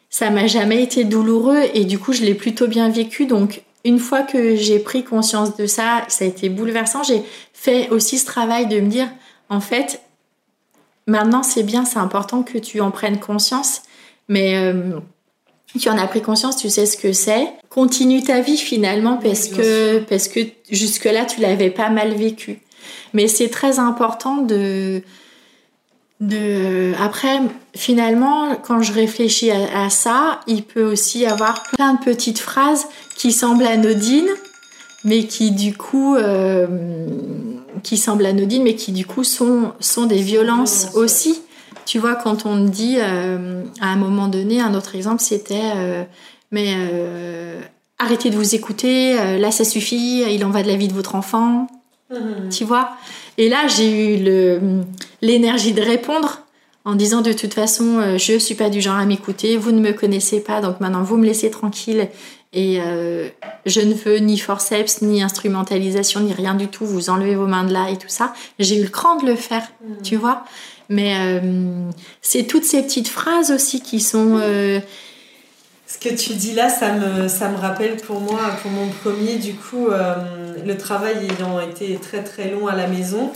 Ça 0.09 0.30
m'a 0.30 0.48
jamais 0.48 0.81
été 0.81 1.04
douloureux 1.04 1.63
et 1.74 1.83
du 1.83 2.00
coup, 2.00 2.13
je 2.13 2.24
l'ai 2.24 2.33
plutôt 2.33 2.68
bien 2.68 2.89
vécu. 2.89 3.27
Donc, 3.27 3.62
une 3.83 4.00
fois 4.00 4.24
que 4.24 4.56
j'ai 4.56 4.80
pris 4.80 5.04
conscience 5.04 5.56
de 5.56 5.65
ça, 5.65 6.06
ça 6.07 6.25
a 6.25 6.27
été 6.27 6.50
bouleversant. 6.50 7.04
J'ai 7.04 7.21
fait 7.54 7.90
aussi 7.90 8.18
ce 8.18 8.26
travail 8.26 8.68
de 8.68 8.80
me 8.80 8.90
dire, 8.90 9.09
en 9.49 9.59
fait, 9.59 10.02
Maintenant, 11.07 11.42
c'est 11.42 11.64
bien, 11.64 11.85
c'est 11.85 11.99
important 11.99 12.44
que 12.44 12.57
tu 12.57 12.81
en 12.81 12.92
prennes 12.92 13.19
conscience, 13.19 13.81
mais 14.28 14.57
euh, 14.57 14.99
tu 15.80 15.90
en 15.90 15.97
as 15.97 16.07
pris 16.07 16.21
conscience, 16.21 16.57
tu 16.57 16.69
sais 16.69 16.85
ce 16.85 16.97
que 16.97 17.14
c'est. 17.14 17.47
Continue 17.69 18.23
ta 18.23 18.42
vie 18.42 18.57
finalement 18.57 19.18
parce 19.18 19.47
que 19.47 19.99
parce 19.99 20.28
que 20.28 20.40
jusque 20.69 21.06
là 21.06 21.26
tu 21.26 21.42
l'avais 21.42 21.69
pas 21.69 21.90
mal 21.90 22.14
vécu. 22.14 22.59
Mais 23.14 23.28
c'est 23.28 23.49
très 23.49 23.80
important 23.80 24.37
de 24.37 25.02
de 26.19 26.94
après 26.99 27.40
finalement 27.76 28.56
quand 28.56 28.81
je 28.81 28.92
réfléchis 28.92 29.52
à, 29.52 29.90
ça, 29.90 30.40
il 30.47 30.64
peut 30.64 30.83
aussi 30.83 31.26
avoir 31.26 31.64
plein 31.64 31.94
de 31.94 32.04
petites 32.04 32.40
phrases 32.40 32.87
qui 33.16 33.31
semblent 33.31 33.68
anodines, 33.68 34.30
mais 35.04 35.26
qui 35.26 35.52
du 35.52 35.76
coup 35.76 36.16
euh, 36.16 36.66
qui 37.87 37.95
semblent 37.95 38.25
anodines, 38.25 38.63
mais 38.63 38.75
qui 38.75 38.91
du 38.91 39.06
coup 39.06 39.23
sont, 39.23 39.71
sont 39.79 40.07
des 40.07 40.21
violences 40.21 40.89
aussi. 40.94 41.39
Tu 41.85 41.99
vois, 41.99 42.15
quand 42.15 42.45
on 42.45 42.65
dit 42.65 42.97
euh, 42.99 43.63
à 43.79 43.87
un 43.87 43.95
moment 43.95 44.27
donné, 44.27 44.59
un 44.59 44.73
autre 44.73 44.94
exemple, 44.94 45.21
c'était 45.21 45.71
euh, 45.77 46.03
mais 46.51 46.73
euh, 46.75 47.61
arrêtez 47.97 48.29
de 48.29 48.35
vous 48.35 48.56
écouter, 48.56 49.15
là 49.37 49.51
ça 49.51 49.63
suffit, 49.63 50.23
il 50.29 50.44
en 50.44 50.49
va 50.49 50.63
de 50.63 50.67
la 50.67 50.75
vie 50.75 50.89
de 50.89 50.94
votre 50.94 51.15
enfant. 51.15 51.67
Mmh. 52.09 52.49
Tu 52.49 52.65
vois? 52.65 52.89
Et 53.37 53.47
là, 53.47 53.67
j'ai 53.67 54.15
eu 54.15 54.71
l'énergie 55.21 55.71
de 55.71 55.81
répondre 55.81 56.41
en 56.87 56.95
disant 56.95 57.21
de 57.21 57.33
toute 57.33 57.53
façon, 57.53 58.17
je 58.17 58.37
suis 58.37 58.56
pas 58.56 58.69
du 58.69 58.79
genre 58.79 58.95
à 58.95 59.06
m'écouter, 59.06 59.57
vous 59.57 59.71
ne 59.71 59.81
me 59.81 59.91
connaissez 59.91 60.39
pas, 60.39 60.61
donc 60.61 60.79
maintenant 60.79 61.03
vous 61.03 61.17
me 61.17 61.25
laissez 61.25 61.51
tranquille 61.51 62.07
et 62.53 62.79
euh, 62.81 63.29
je 63.65 63.81
ne 63.81 63.94
veux 63.94 64.17
ni 64.17 64.37
forceps, 64.37 65.01
ni 65.01 65.21
instrumentalisation, 65.21 66.21
ni 66.21 66.33
rien 66.33 66.56
du 66.56 66.67
tout. 66.67 66.85
Vous 66.85 67.09
enlevez 67.09 67.35
vos 67.35 67.45
mains 67.45 67.65
de 67.65 67.73
là 67.73 67.89
et 67.89 67.97
tout 67.97 68.07
ça. 68.07 68.33
J'ai 68.57 68.79
eu 68.79 68.83
le 68.83 68.89
cran 68.89 69.17
de 69.17 69.25
le 69.25 69.35
faire, 69.35 69.67
mmh. 69.81 70.01
tu 70.03 70.15
vois. 70.15 70.44
Mais 70.89 71.15
euh, 71.19 71.89
c'est 72.21 72.44
toutes 72.44 72.63
ces 72.63 72.81
petites 72.81 73.09
phrases 73.09 73.51
aussi 73.51 73.81
qui 73.81 73.99
sont. 73.99 74.39
Euh, 74.41 74.79
Ce 75.85 75.97
que 75.97 76.15
tu 76.15 76.35
dis 76.35 76.53
là, 76.53 76.69
ça 76.69 76.94
me, 76.94 77.27
ça 77.27 77.49
me 77.49 77.57
rappelle 77.57 77.97
pour 77.97 78.21
moi, 78.21 78.39
pour 78.61 78.71
mon 78.71 78.87
premier, 78.87 79.35
du 79.35 79.53
coup, 79.53 79.89
le 80.65 80.77
travail 80.77 81.27
ayant 81.27 81.59
été 81.59 81.95
très 82.01 82.23
très 82.23 82.49
long 82.49 82.67
à 82.67 82.75
la 82.75 82.87
maison. 82.87 83.31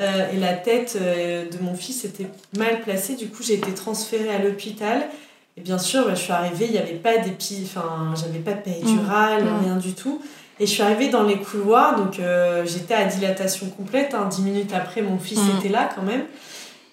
Et 0.00 0.36
la 0.38 0.52
tête 0.54 0.96
de 0.98 1.62
mon 1.62 1.74
fils 1.74 2.04
était 2.04 2.26
mal 2.56 2.80
placée. 2.80 3.14
Du 3.16 3.28
coup, 3.28 3.42
j'ai 3.42 3.54
été 3.54 3.72
transférée 3.72 4.34
à 4.34 4.38
l'hôpital. 4.38 5.02
Et 5.56 5.60
bien 5.62 5.78
sûr, 5.78 6.04
bah, 6.06 6.14
je 6.14 6.20
suis 6.20 6.32
arrivée, 6.32 6.66
il 6.66 6.72
n'y 6.72 6.78
avait 6.78 6.92
pas 6.94 7.18
d'épi, 7.18 7.62
enfin, 7.64 8.14
j'avais 8.16 8.38
pas 8.38 8.52
de 8.52 8.60
péridurale, 8.62 9.44
Mmh. 9.44 9.64
rien 9.64 9.76
du 9.76 9.92
tout. 9.94 10.20
Et 10.60 10.66
je 10.66 10.70
suis 10.72 10.82
arrivée 10.82 11.08
dans 11.08 11.22
les 11.24 11.36
couloirs, 11.38 11.96
donc 11.96 12.18
euh, 12.20 12.64
j'étais 12.66 12.94
à 12.94 13.04
dilatation 13.04 13.66
complète. 13.70 14.14
Hein, 14.14 14.28
dix 14.30 14.42
minutes 14.42 14.72
après, 14.74 15.02
mon 15.02 15.18
fils 15.18 15.38
Mm. 15.38 15.58
était 15.58 15.68
là 15.70 15.88
quand 15.94 16.02
même. 16.02 16.22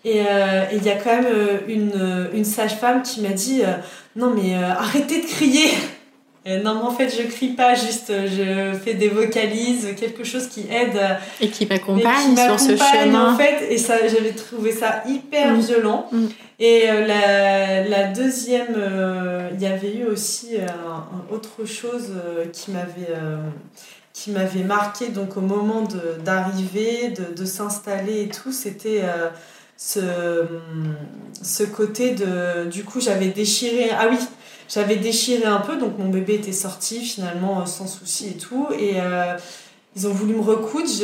Et 0.06 0.22
euh, 0.22 0.64
il 0.72 0.84
y 0.84 0.90
a 0.90 0.96
quand 0.96 1.16
même 1.16 1.28
euh, 1.30 1.58
une, 1.68 1.92
euh, 1.96 2.28
une 2.34 2.46
sage-femme 2.46 3.04
qui 3.04 3.20
m'a 3.22 3.30
dit 3.30 3.62
euh, 3.64 3.74
Non, 4.16 4.32
mais 4.34 4.56
euh, 4.56 4.70
arrêtez 4.72 5.22
de 5.22 5.28
crier 5.28 5.70
Et 6.50 6.58
Non, 6.60 6.75
mais 6.75 6.82
en 6.82 6.92
fait, 6.92 7.10
je 7.10 7.24
crie 7.27 7.50
pas, 7.50 7.74
juste 7.75 8.10
euh, 8.10 8.25
je 8.25 8.77
fais 8.80 8.94
des 8.94 9.10
vocalises, 9.10 9.89
quelque 10.00 10.24
chose 10.24 10.48
qui 10.48 10.62
aide. 10.72 10.96
euh, 10.96 11.13
Et 11.42 11.50
qui 11.50 11.66
m'accompagne 11.66 12.38
sur 12.38 12.58
ce 12.60 12.77
chemin. 12.77 13.34
en 13.34 13.38
fait 13.38 13.68
et 13.70 13.77
ça 13.77 13.96
j'avais 14.08 14.32
trouvé 14.32 14.72
ça 14.72 15.04
hyper 15.08 15.54
Mm. 15.54 15.60
violent 15.60 16.08
Mm. 16.12 16.25
et 16.60 16.84
euh, 16.89 17.06
la, 17.06 17.84
la 17.84 18.04
deuxième 18.20 18.75
euh, 18.77 19.50
il 19.56 19.62
y 19.62 19.66
avait 19.66 19.94
eu 19.94 20.06
aussi 20.06 20.56
euh, 20.56 20.66
un, 20.68 21.36
autre 21.36 21.66
chose 21.66 22.12
euh, 22.16 22.46
qui 22.54 22.72
m'avait 22.72 23.13
qui 24.13 24.32
m'avait 24.32 24.63
marqué 24.63 25.10
donc 25.10 25.36
au 25.38 25.42
moment 25.42 25.82
de 25.82 26.01
d'arriver 26.24 27.10
de, 27.20 27.25
de 27.39 27.46
s'installer 27.46 28.22
et 28.24 28.30
tout 28.30 28.51
c'était 28.51 29.01
euh, 29.04 29.27
ce, 29.75 30.00
ce 31.44 31.63
côté 31.63 32.12
de 32.12 32.66
du 32.70 32.84
coup 32.84 33.00
j'avais 33.01 33.27
déchiré 33.27 33.89
ah 33.98 34.08
oui 34.10 34.18
j'avais 34.70 34.96
déchiré 34.98 35.46
un 35.46 35.60
peu 35.60 35.78
donc 35.78 35.98
mon 35.98 36.10
bébé 36.10 36.36
était 36.36 36.52
sorti 36.52 37.00
finalement 37.06 37.62
euh, 37.62 37.66
sans 37.66 37.88
souci 37.88 38.30
et 38.30 38.38
tout 38.38 38.68
et 38.78 38.96
euh, 39.02 39.36
ils 39.96 40.06
ont 40.08 40.12
voulu 40.12 40.36
me 40.36 40.42
recoudre. 40.42 40.88
Je- 40.88 41.04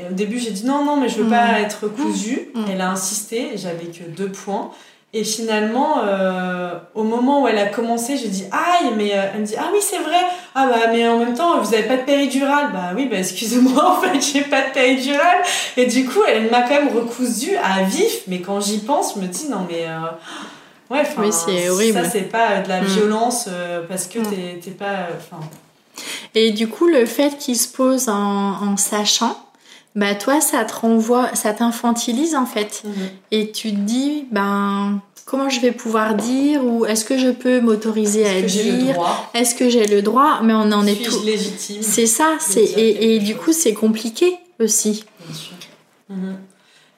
et 0.00 0.10
au 0.10 0.14
début, 0.14 0.38
j'ai 0.40 0.50
dit 0.50 0.64
non, 0.66 0.84
non, 0.84 0.96
mais 0.96 1.08
je 1.08 1.22
veux 1.22 1.30
pas 1.30 1.60
être 1.60 1.86
cousue. 1.86 2.48
Mm. 2.54 2.64
Elle 2.72 2.80
a 2.80 2.90
insisté. 2.90 3.50
J'avais 3.54 3.86
que 3.86 4.02
deux 4.10 4.28
points. 4.28 4.70
Et 5.12 5.22
finalement, 5.22 6.00
euh, 6.04 6.74
au 6.96 7.04
moment 7.04 7.42
où 7.42 7.48
elle 7.48 7.58
a 7.58 7.66
commencé, 7.66 8.16
j'ai 8.16 8.26
dit 8.28 8.44
aïe, 8.50 8.90
mais 8.96 9.12
euh, 9.16 9.22
elle 9.32 9.40
me 9.42 9.46
dit 9.46 9.54
ah 9.56 9.68
oui, 9.72 9.78
c'est 9.80 10.00
vrai. 10.00 10.18
Ah 10.56 10.66
bah, 10.68 10.90
mais 10.90 11.06
en 11.06 11.20
même 11.20 11.34
temps, 11.34 11.60
vous 11.62 11.72
avez 11.74 11.84
pas 11.84 11.96
de 11.96 12.02
péridurale. 12.02 12.70
Bah 12.72 12.90
oui, 12.96 13.06
bah 13.08 13.18
excusez-moi, 13.18 13.84
en 13.98 14.00
fait, 14.00 14.20
j'ai 14.20 14.40
pas 14.42 14.62
de 14.68 14.72
péridurale. 14.72 15.42
Et 15.76 15.86
du 15.86 16.06
coup, 16.06 16.20
elle 16.28 16.50
m'a 16.50 16.62
quand 16.62 16.74
même 16.82 16.88
recousu 16.88 17.52
à 17.56 17.84
vif. 17.84 18.22
Mais 18.26 18.40
quand 18.40 18.60
j'y 18.60 18.78
pense, 18.78 19.14
je 19.14 19.20
me 19.20 19.26
dis 19.28 19.46
non, 19.48 19.64
mais. 19.70 19.84
euh, 19.86 20.08
Ouais, 20.90 21.02
Oui, 21.18 21.32
c'est 21.32 21.68
horrible. 21.68 22.04
Ça, 22.04 22.10
c'est 22.10 22.22
pas 22.30 22.60
de 22.60 22.68
la 22.68 22.82
Mm. 22.82 22.86
violence 22.86 23.46
euh, 23.48 23.82
parce 23.88 24.06
que 24.06 24.18
Mm. 24.20 24.30
t'es- 24.30 24.60
t'es 24.62 24.70
pas. 24.70 25.08
Enfin, 25.16 25.40
Et 26.34 26.50
du 26.52 26.68
coup, 26.68 26.86
le 26.86 27.06
fait 27.06 27.38
qu'il 27.38 27.56
se 27.56 27.68
pose 27.68 28.08
en, 28.08 28.14
en 28.62 28.76
sachant, 28.76 29.36
bah 29.94 30.14
toi, 30.14 30.40
ça 30.42 30.64
te 30.64 30.74
renvoie, 30.74 31.34
ça 31.34 31.52
t'infantilise 31.54 32.34
en 32.34 32.44
fait. 32.46 32.82
mhm. 32.84 32.92
Et 33.30 33.50
tu 33.50 33.70
te 33.70 33.76
dis, 33.76 34.26
ben, 34.30 35.00
comment 35.24 35.48
je 35.48 35.58
vais 35.60 35.72
pouvoir 35.72 36.14
dire 36.14 36.62
ou 36.64 36.84
est-ce 36.84 37.04
que 37.06 37.16
je 37.18 37.30
peux 37.30 37.60
m'autoriser 37.60 38.26
à 38.28 38.42
que 38.42 38.46
j'ai 38.48 38.70
le 38.70 38.76
dire? 38.78 38.94
droit? 38.94 39.30
Est-ce 39.34 39.54
que 39.54 39.70
j'ai 39.70 39.86
le 39.86 40.02
droit? 40.02 40.40
Mais 40.42 40.52
on 40.52 40.70
en 40.72 40.86
est 40.86 41.02
tout. 41.02 41.22
légitime? 41.24 41.82
C'est 41.82 42.06
ça, 42.06 42.36
c'est 42.38 42.62
et, 42.62 43.18
du 43.20 43.34
coup, 43.34 43.52
c'est 43.54 43.72
compliqué 43.74 44.36
aussi. 44.60 45.04
Bien 45.26 45.34
sûr. 45.34 45.52
Mhm. 46.10 46.36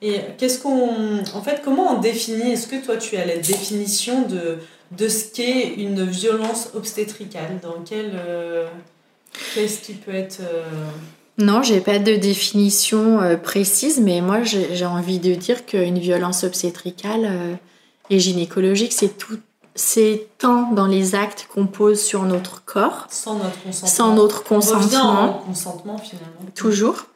Et 0.01 0.21
qu'est-ce 0.39 0.61
qu'on. 0.61 1.19
En 1.35 1.43
fait, 1.43 1.61
comment 1.65 1.97
on 1.97 2.01
définit 2.01 2.53
Est-ce 2.53 2.67
que 2.69 2.77
toi, 2.85 2.97
tu 2.97 3.17
as 3.17 3.25
la 3.27 3.37
définition 3.37 4.23
de, 4.23 4.59
de 4.93 5.09
ce 5.09 5.25
qu'est 5.33 5.75
une 5.77 6.05
violence 6.05 6.71
obstétricale? 6.75 7.59
Dans 7.63 7.83
quel. 7.85 8.13
euh, 8.15 8.69
Qu'est-ce 9.55 9.81
qui 9.81 9.93
peut 9.95 10.15
être. 10.15 10.39
euh, 10.41 10.65
Non, 11.39 11.63
j'ai 11.63 11.81
pas 11.81 11.99
de 11.99 12.15
définition 12.17 13.21
euh, 13.21 13.37
précise, 13.37 14.01
mais 14.01 14.21
moi, 14.21 14.43
j'ai 14.45 14.87
envie 14.87 15.19
de 15.19 15.35
dire 15.35 15.67
qu'une 15.67 15.99
violence 15.99 16.45
obstétricale 16.45 17.25
euh, 17.25 17.55
et 18.11 18.19
gynécologique, 18.21 18.93
c'est 18.93 19.17
tout. 19.19 19.39
C'est 19.75 20.27
tant 20.39 20.73
dans 20.73 20.87
les 20.87 21.15
actes 21.15 21.47
qu'on 21.55 21.67
pose 21.67 22.01
sur 22.01 22.23
notre 22.25 22.65
corps, 22.65 23.07
sans 23.11 23.35
notre 23.39 23.63
consentement 23.63 23.89
sans 23.89 24.15
notre 24.15 24.45
On 24.51 24.55
revient 24.57 24.73
consentement, 24.81 25.39
au 25.41 25.45
consentement 25.45 25.99
finalement. 25.99 26.51
toujours. 26.57 27.07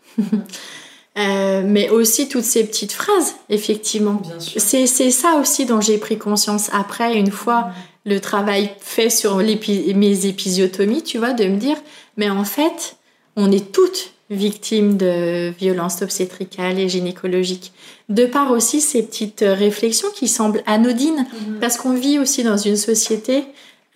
Euh, 1.19 1.63
mais 1.67 1.91
aussi 1.91 2.29
toutes 2.29 2.45
ces 2.45 2.65
petites 2.65 2.93
phrases, 2.93 3.35
effectivement. 3.51 4.23
C'est 4.57 4.87
c'est 4.87 5.11
ça 5.11 5.37
aussi 5.41 5.67
dont 5.67 5.81
j'ai 5.81 5.99
pris 5.99 6.17
conscience 6.17 6.71
après, 6.73 7.19
une 7.19 7.31
fois 7.31 7.71
le 8.07 8.19
travail 8.19 8.71
fait 8.81 9.11
sur 9.11 9.37
mes 9.37 10.27
épisiotomies, 10.27 11.03
tu 11.03 11.19
vois, 11.19 11.35
de 11.35 11.45
me 11.45 11.57
dire, 11.59 11.77
mais 12.17 12.31
en 12.31 12.45
fait, 12.45 12.97
on 13.37 13.53
est 13.53 13.73
toutes 13.73 14.13
victimes 14.31 14.97
de 14.97 15.51
violences 15.51 16.01
obstétricales 16.01 16.79
et 16.79 16.89
gynécologiques. 16.89 17.73
De 18.09 18.25
par 18.25 18.51
aussi 18.51 18.81
ces 18.81 19.03
petites 19.03 19.45
réflexions 19.47 20.09
qui 20.15 20.27
semblent 20.29 20.63
anodines, 20.67 21.27
Mhm. 21.47 21.59
parce 21.61 21.77
qu'on 21.77 21.93
vit 21.93 22.19
aussi 22.19 22.43
dans 22.43 22.57
une 22.57 22.77
société 22.77 23.45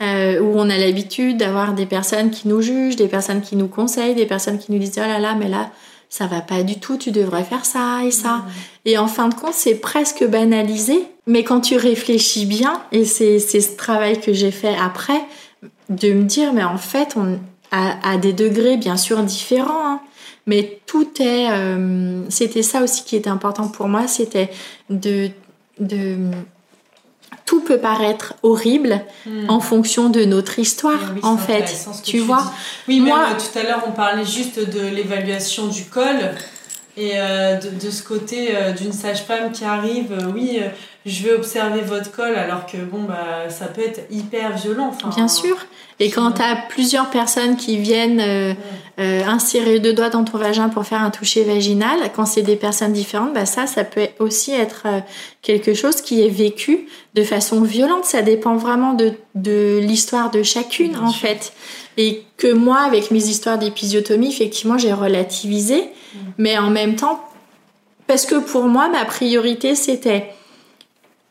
euh, 0.02 0.38
où 0.40 0.52
on 0.58 0.68
a 0.68 0.76
l'habitude 0.76 1.38
d'avoir 1.38 1.72
des 1.72 1.86
personnes 1.86 2.30
qui 2.30 2.48
nous 2.48 2.60
jugent, 2.60 2.96
des 2.96 3.08
personnes 3.08 3.40
qui 3.40 3.56
nous 3.56 3.66
conseillent, 3.68 4.14
des 4.14 4.26
personnes 4.26 4.58
qui 4.58 4.70
nous 4.70 4.78
disent, 4.78 4.92
oh 4.98 5.00
là 5.00 5.18
là, 5.18 5.34
mais 5.34 5.48
là, 5.48 5.70
ça 6.08 6.26
va 6.26 6.40
pas 6.40 6.62
du 6.62 6.78
tout, 6.78 6.96
tu 6.96 7.10
devrais 7.10 7.44
faire 7.44 7.64
ça 7.64 8.04
et 8.04 8.10
ça. 8.10 8.44
Et 8.84 8.98
en 8.98 9.08
fin 9.08 9.28
de 9.28 9.34
compte, 9.34 9.54
c'est 9.54 9.74
presque 9.74 10.24
banalisé. 10.24 11.06
Mais 11.26 11.42
quand 11.42 11.60
tu 11.60 11.76
réfléchis 11.76 12.46
bien, 12.46 12.82
et 12.92 13.04
c'est 13.04 13.38
c'est 13.40 13.60
ce 13.60 13.76
travail 13.76 14.20
que 14.20 14.32
j'ai 14.32 14.52
fait 14.52 14.76
après, 14.76 15.20
de 15.88 16.12
me 16.12 16.24
dire, 16.24 16.52
mais 16.52 16.64
en 16.64 16.78
fait, 16.78 17.14
on 17.16 17.38
à, 17.70 18.12
à 18.12 18.16
des 18.16 18.32
degrés 18.32 18.76
bien 18.76 18.96
sûr 18.96 19.22
différents, 19.22 19.86
hein, 19.86 20.00
mais 20.46 20.80
tout 20.86 21.08
est. 21.20 21.50
euh, 21.50 22.22
c'était 22.28 22.62
ça 22.62 22.82
aussi 22.82 23.04
qui 23.04 23.16
était 23.16 23.30
important 23.30 23.68
pour 23.68 23.88
moi, 23.88 24.06
c'était 24.06 24.50
de, 24.90 25.30
de. 25.80 26.16
Peut 27.66 27.78
paraître 27.78 28.34
horrible 28.44 29.00
Mhm. 29.26 29.50
en 29.50 29.58
fonction 29.60 30.08
de 30.08 30.24
notre 30.24 30.58
histoire, 30.60 31.00
Oui, 31.14 31.20
en 31.24 31.36
fait. 31.36 31.64
Tu 32.04 32.18
vois 32.18 32.38
dis. 32.38 32.48
Oui, 32.88 33.00
Moi- 33.00 33.18
euh, 33.18 33.34
tout 33.34 33.58
à 33.58 33.62
l'heure, 33.64 33.82
on 33.88 33.90
parlait 33.92 34.24
juste 34.24 34.58
de 34.58 34.80
l'évaluation 34.86 35.66
du 35.66 35.84
col 35.86 36.16
et 36.96 37.12
euh, 37.16 37.56
de, 37.58 37.70
de 37.84 37.90
ce 37.90 38.02
côté 38.04 38.50
euh, 38.54 38.70
d'une 38.72 38.92
sage-femme 38.92 39.50
qui 39.52 39.64
arrive. 39.64 40.12
euh, 40.12 40.30
oui, 40.32 40.60
je 41.06 41.22
vais 41.22 41.34
observer 41.34 41.82
votre 41.82 42.10
col, 42.10 42.34
alors 42.34 42.66
que 42.66 42.78
bon, 42.78 43.04
bah, 43.04 43.48
ça 43.48 43.66
peut 43.66 43.80
être 43.80 44.00
hyper 44.10 44.56
violent. 44.56 44.88
Enfin, 44.88 45.08
Bien 45.10 45.28
sûr. 45.28 45.56
Et 46.00 46.10
quand 46.10 46.32
tu 46.32 46.42
as 46.42 46.56
plusieurs 46.68 47.10
personnes 47.10 47.56
qui 47.56 47.78
viennent 47.78 48.20
euh, 48.20 48.54
euh, 48.98 49.24
insérer 49.24 49.78
deux 49.78 49.92
doigts 49.92 50.10
dans 50.10 50.24
ton 50.24 50.36
vagin 50.36 50.68
pour 50.68 50.84
faire 50.84 51.00
un 51.00 51.10
toucher 51.10 51.44
vaginal, 51.44 52.10
quand 52.14 52.26
c'est 52.26 52.42
des 52.42 52.56
personnes 52.56 52.92
différentes, 52.92 53.32
bah 53.32 53.46
ça, 53.46 53.68
ça 53.68 53.84
peut 53.84 54.08
aussi 54.18 54.50
être 54.50 54.82
euh, 54.86 55.00
quelque 55.42 55.74
chose 55.74 56.02
qui 56.02 56.22
est 56.22 56.28
vécu 56.28 56.88
de 57.14 57.22
façon 57.22 57.62
violente. 57.62 58.04
Ça 58.04 58.22
dépend 58.22 58.56
vraiment 58.56 58.92
de, 58.92 59.12
de 59.36 59.78
l'histoire 59.80 60.32
de 60.32 60.42
chacune, 60.42 60.90
Bien 60.90 61.02
en 61.02 61.10
sûr. 61.10 61.28
fait. 61.28 61.52
Et 61.96 62.24
que 62.36 62.52
moi, 62.52 62.80
avec 62.80 63.12
mes 63.12 63.24
histoires 63.28 63.58
d'épisiotomie, 63.58 64.28
effectivement, 64.28 64.76
j'ai 64.76 64.92
relativisé. 64.92 65.82
Mm. 65.82 66.18
Mais 66.38 66.58
en 66.58 66.68
même 66.70 66.96
temps, 66.96 67.22
parce 68.08 68.26
que 68.26 68.34
pour 68.34 68.64
moi, 68.64 68.88
ma 68.88 69.04
priorité, 69.04 69.76
c'était 69.76 70.32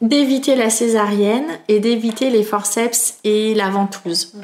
d'éviter 0.02 0.56
la 0.56 0.70
césarienne 0.70 1.46
et 1.68 1.80
d'éviter 1.80 2.30
les 2.30 2.44
forceps 2.44 3.16
et 3.24 3.54
la 3.56 3.70
ventouse. 3.70 4.34
Mhm. 4.34 4.44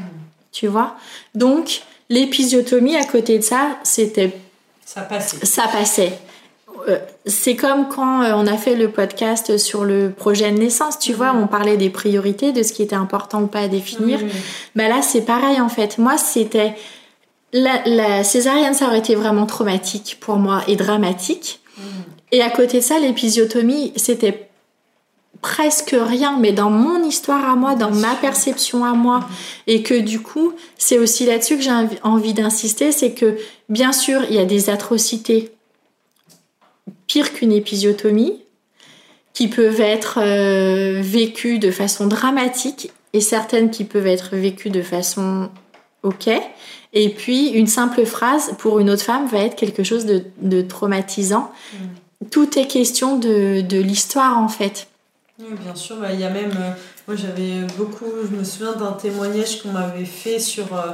Tu 0.52 0.68
vois? 0.68 0.96
Donc, 1.36 1.82
l'épisiotomie, 2.10 2.96
à 2.96 3.06
côté 3.06 3.38
de 3.38 3.44
ça, 3.44 3.78
c'était 3.84 4.34
Ça 4.86 5.02
passait. 5.02 5.46
ça 5.46 5.68
passait. 5.68 6.14
Euh, 6.88 6.98
C'est 7.26 7.56
comme 7.56 7.88
quand 7.90 8.24
euh, 8.24 8.34
on 8.36 8.48
a 8.48 8.58
fait 8.58 8.76
le 8.76 8.90
podcast 8.90 9.58
sur 9.58 9.84
le 9.86 10.10
projet 10.12 10.52
de 10.52 10.58
naissance, 10.58 10.98
tu 11.00 11.14
vois, 11.14 11.34
on 11.36 11.48
parlait 11.48 11.78
des 11.78 11.90
priorités, 11.90 12.52
de 12.54 12.64
ce 12.64 12.74
qui 12.74 12.82
était 12.84 12.96
important 12.96 13.42
ou 13.44 13.48
pas 13.48 13.60
à 13.60 13.68
définir. 13.68 14.20
Bah 14.76 14.88
là, 14.88 15.02
c'est 15.02 15.22
pareil 15.22 15.62
en 15.62 15.70
fait. 15.70 15.98
Moi, 16.00 16.18
c'était 16.18 16.74
la, 17.54 17.82
la 17.86 18.24
césarienne, 18.24 18.74
ça 18.74 18.88
aurait 18.88 19.00
été 19.00 19.16
vraiment 19.16 19.46
traumatique 19.46 20.18
pour 20.20 20.38
moi 20.38 20.64
et 20.68 20.76
dramatique. 20.76 21.60
Mhm. 21.78 21.84
Et 22.32 22.42
à 22.42 22.50
côté 22.50 22.78
de 22.80 22.84
ça, 22.84 22.98
l'épisiotomie, 22.98 23.94
c'était 23.96 24.50
presque 25.42 25.96
rien, 26.00 26.38
mais 26.40 26.52
dans 26.52 26.70
mon 26.70 27.04
histoire 27.04 27.50
à 27.50 27.56
moi, 27.56 27.76
dans 27.76 27.92
ma 27.92 28.16
perception 28.16 28.86
à 28.86 28.94
moi, 28.94 29.28
et 29.68 29.82
que 29.82 30.00
du 30.00 30.20
coup, 30.20 30.54
c'est 30.78 31.00
aussi 31.00 31.26
là-dessus 31.26 31.58
que 31.58 31.64
j'ai 31.64 31.72
envi- 31.72 32.00
envie 32.04 32.34
d'insister, 32.34 32.92
c'est 32.92 33.14
que 33.14 33.38
bien 33.68 33.92
sûr, 33.92 34.22
il 34.30 34.36
y 34.36 34.40
a 34.40 34.46
des 34.46 34.70
atrocités 34.70 35.52
pires 37.08 37.34
qu'une 37.34 37.52
épisiotomie, 37.52 38.40
qui 39.34 39.48
peuvent 39.48 39.82
être 39.82 40.20
euh, 40.22 41.00
vécues 41.02 41.58
de 41.58 41.72
façon 41.72 42.06
dramatique, 42.08 42.92
et 43.14 43.22
certaines 43.22 43.72
qui 43.72 43.84
peuvent 43.84 44.08
être 44.08 44.36
vécues 44.36 44.70
de 44.70 44.82
façon 44.82 45.50
ok. 46.04 46.30
Et 46.94 47.10
puis, 47.10 47.50
une 47.50 47.68
simple 47.68 48.06
phrase 48.06 48.54
pour 48.60 48.80
une 48.80 48.90
autre 48.90 49.04
femme 49.04 49.26
va 49.28 49.40
être 49.40 49.56
quelque 49.56 49.84
chose 49.84 50.06
de, 50.06 50.24
de 50.42 50.62
traumatisant. 50.62 51.52
Tout 52.30 52.60
est 52.60 52.68
question 52.68 53.18
de, 53.18 53.62
de 53.62 53.80
l'histoire, 53.80 54.38
en 54.38 54.50
fait. 54.50 54.88
Oui, 55.42 55.56
bien 55.60 55.76
sûr, 55.76 55.98
bah, 55.98 56.12
il 56.14 56.20
y 56.20 56.24
a 56.24 56.30
même. 56.30 56.52
euh, 56.52 56.72
moi, 57.08 57.16
j'avais 57.18 57.62
beaucoup. 57.78 58.06
Je 58.30 58.36
me 58.36 58.44
souviens 58.44 58.74
d'un 58.74 58.92
témoignage 58.94 59.62
qu'on 59.62 59.72
m'avait 59.72 60.06
fait 60.06 60.40
sur. 60.40 60.74
euh, 60.76 60.92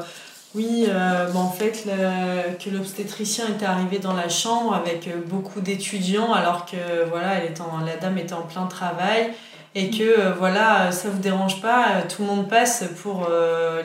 oui, 0.56 0.86
euh, 0.88 1.28
bah, 1.32 1.40
en 1.40 1.52
fait, 1.52 1.86
le- 1.86 2.56
que 2.58 2.70
l'obstétricien 2.70 3.48
était 3.50 3.66
arrivé 3.66 4.00
dans 4.00 4.14
la 4.14 4.30
chambre 4.30 4.74
avec 4.74 5.10
beaucoup 5.28 5.60
d'étudiants, 5.60 6.34
alors 6.34 6.66
que 6.66 6.78
voilà, 7.10 7.36
elle 7.36 7.52
était 7.52 7.62
en- 7.62 7.84
la 7.86 7.98
dame 7.98 8.18
était 8.18 8.34
en 8.34 8.44
plein 8.44 8.66
travail. 8.68 9.34
et 9.76 9.92
que 9.92 10.32
voilà, 10.40 10.92
ça 10.92 11.08
vous 11.10 11.20
dérange 11.20 11.62
pas, 11.62 12.02
tout 12.10 12.24
le 12.24 12.28
monde 12.30 12.48
passe 12.50 12.84
pour 13.04 13.28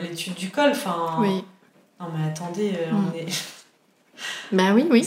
l'étude 0.01 0.33
du 0.33 0.49
col. 0.49 0.71
Enfin, 0.71 1.17
Oui. 1.19 1.43
non 1.99 2.07
mais 2.17 2.29
attendez, 2.31 2.73
on 2.91 3.15
est. 3.15 3.27
Ben 4.51 4.73
oui, 4.75 4.85
oui. 4.89 5.05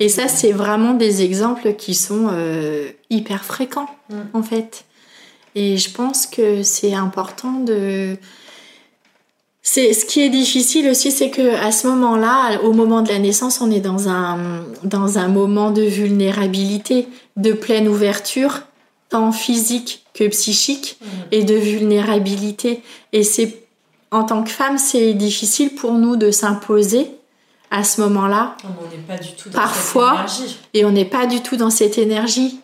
Et 0.00 0.08
ça, 0.08 0.28
c'est 0.28 0.52
vraiment 0.52 0.94
des 0.94 1.22
exemples 1.22 1.74
qui 1.74 1.94
sont 1.94 2.28
euh, 2.32 2.88
hyper 3.10 3.44
fréquents, 3.44 3.88
Mm. 4.10 4.14
en 4.34 4.42
fait. 4.42 4.84
Et 5.54 5.76
je 5.76 5.90
pense 5.90 6.26
que 6.26 6.62
c'est 6.62 6.94
important 6.94 7.52
de. 7.60 8.16
C'est 9.62 9.94
ce 9.94 10.04
qui 10.04 10.20
est 10.20 10.28
difficile 10.28 10.88
aussi, 10.90 11.10
c'est 11.10 11.30
que 11.30 11.54
à 11.54 11.72
ce 11.72 11.86
moment-là, 11.86 12.60
au 12.62 12.72
moment 12.72 13.00
de 13.00 13.08
la 13.08 13.18
naissance, 13.18 13.60
on 13.62 13.70
est 13.70 13.80
dans 13.80 14.08
un 14.08 14.38
dans 14.82 15.18
un 15.18 15.28
moment 15.28 15.70
de 15.70 15.82
vulnérabilité, 15.82 17.08
de 17.36 17.52
pleine 17.52 17.88
ouverture, 17.88 18.60
tant 19.08 19.32
physique 19.32 20.04
que 20.12 20.26
psychique, 20.28 20.98
Mm. 21.00 21.06
et 21.32 21.44
de 21.44 21.54
vulnérabilité. 21.54 22.82
Et 23.12 23.22
c'est 23.22 23.62
en 24.10 24.24
tant 24.24 24.42
que 24.42 24.50
femme, 24.50 24.76
c'est 24.78 25.14
difficile 25.14 25.74
pour 25.74 25.92
nous 25.94 26.16
de 26.16 26.30
s'imposer 26.30 27.10
à 27.76 27.82
ce 27.84 28.00
moment-là 28.02 28.56
mais 28.62 28.70
on 28.80 28.90
n'est 28.96 29.02
pas 29.02 29.22
du 29.22 29.32
tout 29.34 29.48
dans 29.48 29.58
Parfois. 29.58 30.24
cette 30.28 30.38
énergie. 30.40 30.58
et 30.74 30.84
on 30.84 30.90
n'est 30.92 31.04
pas 31.04 31.26
du 31.26 31.40
tout 31.42 31.56
dans 31.56 31.70
cette 31.70 31.98
énergie. 31.98 32.60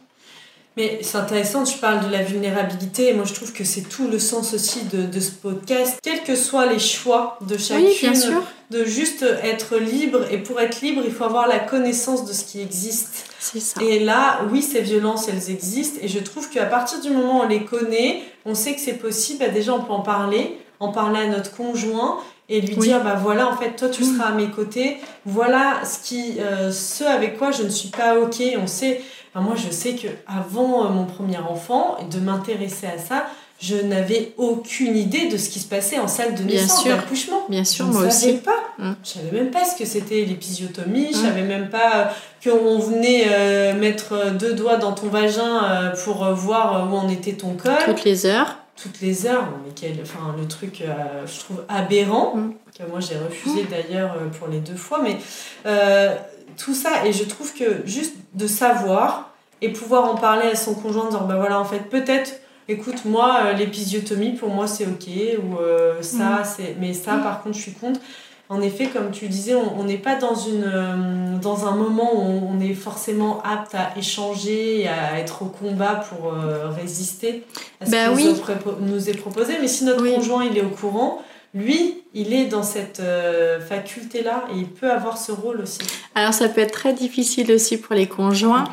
Mais 0.76 1.00
c'est 1.02 1.18
intéressant, 1.18 1.64
tu 1.64 1.78
parles 1.78 2.06
de 2.06 2.12
la 2.12 2.22
vulnérabilité, 2.22 3.08
et 3.08 3.12
moi 3.12 3.24
je 3.24 3.34
trouve 3.34 3.52
que 3.52 3.64
c'est 3.64 3.82
tout 3.82 4.06
le 4.06 4.20
sens 4.20 4.54
aussi 4.54 4.84
de, 4.84 5.02
de 5.02 5.20
ce 5.20 5.32
podcast, 5.32 5.98
quels 6.00 6.22
que 6.22 6.36
soient 6.36 6.66
les 6.66 6.78
choix 6.78 7.38
de 7.40 7.58
chacune, 7.58 7.86
Oui, 7.86 7.96
bien 8.00 8.14
sûr. 8.14 8.40
de 8.70 8.84
juste 8.84 9.24
être 9.42 9.76
libre, 9.78 10.20
et 10.30 10.38
pour 10.38 10.60
être 10.60 10.80
libre, 10.80 11.02
il 11.04 11.10
faut 11.12 11.24
avoir 11.24 11.48
la 11.48 11.58
connaissance 11.58 12.24
de 12.24 12.32
ce 12.32 12.44
qui 12.44 12.60
existe. 12.60 13.26
C'est 13.40 13.58
ça. 13.60 13.82
Et 13.82 13.98
là, 13.98 14.42
oui, 14.52 14.62
ces 14.62 14.80
violences, 14.80 15.26
elles 15.28 15.50
existent, 15.50 15.98
et 16.02 16.06
je 16.08 16.20
trouve 16.20 16.48
qu'à 16.48 16.66
partir 16.66 17.00
du 17.00 17.10
moment 17.10 17.40
où 17.40 17.42
on 17.42 17.48
les 17.48 17.64
connaît, 17.64 18.22
on 18.46 18.54
sait 18.54 18.74
que 18.74 18.80
c'est 18.80 18.94
possible, 18.98 19.40
bah 19.40 19.48
déjà 19.48 19.74
on 19.74 19.80
peut 19.82 19.92
en 19.92 20.00
parler, 20.02 20.56
en 20.78 20.92
parler 20.92 21.18
à 21.18 21.26
notre 21.26 21.50
conjoint, 21.54 22.18
et 22.50 22.60
lui 22.60 22.74
Oui. 22.76 22.88
dire, 22.88 23.02
bah 23.02 23.14
voilà, 23.22 23.48
en 23.48 23.56
fait, 23.56 23.76
toi 23.76 23.88
tu 23.88 24.02
Mm. 24.04 24.14
seras 24.16 24.28
à 24.30 24.32
mes 24.32 24.48
côtés, 24.48 24.98
voilà 25.24 25.76
ce, 25.84 26.06
qui, 26.06 26.36
euh, 26.40 26.70
ce 26.72 27.04
avec 27.04 27.38
quoi 27.38 27.50
je 27.52 27.62
ne 27.62 27.68
suis 27.70 27.88
pas 27.88 28.18
ok, 28.18 28.42
on 28.62 28.66
sait... 28.66 29.00
Enfin, 29.32 29.44
moi, 29.46 29.54
je 29.56 29.70
sais 29.72 29.92
que 29.94 30.08
avant 30.26 30.84
euh, 30.84 30.88
mon 30.88 31.04
premier 31.04 31.38
enfant, 31.38 31.96
de 32.10 32.18
m'intéresser 32.18 32.88
à 32.88 32.98
ça, 32.98 33.26
je 33.60 33.76
n'avais 33.76 34.32
aucune 34.38 34.96
idée 34.96 35.28
de 35.28 35.36
ce 35.36 35.50
qui 35.50 35.60
se 35.60 35.68
passait 35.68 35.98
en 36.00 36.08
salle 36.08 36.34
de 36.34 36.42
naissance, 36.42 36.84
d'accouchement. 36.84 37.42
Bien 37.48 37.62
sûr, 37.62 37.86
je 37.86 37.92
moi 37.92 38.06
ne 38.06 38.10
savais 38.10 38.32
aussi. 38.32 38.40
pas. 38.42 38.56
Mm. 38.84 38.92
Je 39.04 39.08
savais 39.08 39.30
même 39.30 39.50
pas 39.52 39.64
ce 39.64 39.78
que 39.78 39.84
c'était 39.84 40.24
l'épisiotomie. 40.24 41.08
Je 41.12 41.18
Mm. 41.18 41.22
savais 41.22 41.42
même 41.42 41.68
pas 41.68 41.92
euh, 41.94 42.04
qu'on 42.50 42.78
venait 42.80 43.26
euh, 43.30 43.74
mettre 43.74 44.32
deux 44.32 44.54
doigts 44.54 44.78
dans 44.78 44.92
ton 44.92 45.06
vagin 45.08 45.92
pour 46.04 46.24
voir 46.32 46.90
où 46.90 46.96
en 46.96 47.08
était 47.08 47.34
ton 47.34 47.50
col. 47.54 47.72
Toutes 47.84 48.02
les 48.04 48.26
heures. 48.26 48.56
Toutes 48.82 49.00
les 49.00 49.26
heures. 49.26 49.48
Mais 49.64 49.72
quel, 49.74 49.98
enfin, 50.02 50.34
le 50.38 50.46
truc, 50.48 50.80
euh, 50.80 51.26
je 51.26 51.40
trouve 51.40 51.62
aberrant. 51.68 52.36
Mm. 52.36 52.54
Que 52.78 52.84
moi, 52.88 53.00
j'ai 53.00 53.18
refusé 53.18 53.64
d'ailleurs 53.64 54.14
euh, 54.14 54.28
pour 54.38 54.48
les 54.48 54.58
deux 54.60 54.76
fois. 54.76 55.00
Mais 55.02 55.16
euh, 55.66 56.14
tout 56.56 56.74
ça, 56.74 57.04
et 57.06 57.12
je 57.12 57.24
trouve 57.24 57.52
que 57.54 57.82
juste 57.84 58.14
de 58.34 58.46
savoir 58.46 59.30
et 59.60 59.70
pouvoir 59.70 60.04
en 60.06 60.14
parler 60.16 60.48
à 60.48 60.56
son 60.56 60.74
conjoint, 60.74 61.04
de 61.06 61.10
dire 61.10 61.20
bah 61.24 61.36
voilà, 61.36 61.60
en 61.60 61.64
fait, 61.64 61.80
peut-être. 61.90 62.32
Écoute, 62.68 63.04
moi, 63.04 63.52
l'épisiotomie, 63.52 64.32
pour 64.32 64.48
moi, 64.50 64.68
c'est 64.68 64.86
ok, 64.86 65.08
ou 65.42 65.58
euh, 65.58 66.00
ça, 66.02 66.44
c'est. 66.44 66.76
Mais 66.78 66.94
ça, 66.94 67.16
Mm. 67.16 67.22
par 67.22 67.42
contre, 67.42 67.56
je 67.56 67.62
suis 67.62 67.72
contre. 67.72 68.00
En 68.52 68.60
effet, 68.62 68.86
comme 68.86 69.12
tu 69.12 69.28
disais, 69.28 69.54
on 69.54 69.84
n'est 69.84 69.96
pas 69.96 70.16
dans, 70.16 70.34
une, 70.34 70.64
euh, 70.64 71.38
dans 71.40 71.66
un 71.68 71.76
moment 71.76 72.10
où 72.16 72.48
on, 72.52 72.58
est 72.60 72.74
forcément 72.74 73.40
apte 73.44 73.76
à 73.76 73.96
échanger, 73.96 74.80
et 74.80 74.88
à 74.88 75.20
être 75.20 75.42
au 75.42 75.46
combat 75.46 76.02
pour 76.08 76.32
euh, 76.32 76.68
résister 76.68 77.44
à 77.80 77.86
ce 77.86 77.90
Bah 77.92 78.08
qui 78.08 78.16
oui. 78.16 78.24
nous, 78.24 78.30
est 78.30 78.40
propo- 78.42 78.76
nous 78.80 79.08
est 79.08 79.16
proposé. 79.16 79.52
Mais 79.60 79.68
si 79.68 79.84
notre 79.84 80.02
Oui. 80.02 80.14
conjoint 80.16 80.44
il 80.44 80.58
est 80.58 80.62
au 80.62 80.70
courant, 80.70 81.22
lui, 81.52 82.04
il 82.14 82.32
est 82.32 82.44
dans 82.44 82.62
cette 82.62 83.00
euh, 83.00 83.60
faculté-là 83.60 84.44
et 84.54 84.58
il 84.58 84.68
peut 84.68 84.90
avoir 84.90 85.18
ce 85.18 85.32
rôle 85.32 85.60
aussi. 85.62 85.80
Alors 86.14 86.32
ça 86.32 86.48
peut 86.48 86.60
être 86.60 86.72
très 86.72 86.92
difficile 86.92 87.50
aussi 87.50 87.76
pour 87.76 87.96
les 87.96 88.06
conjoints 88.06 88.64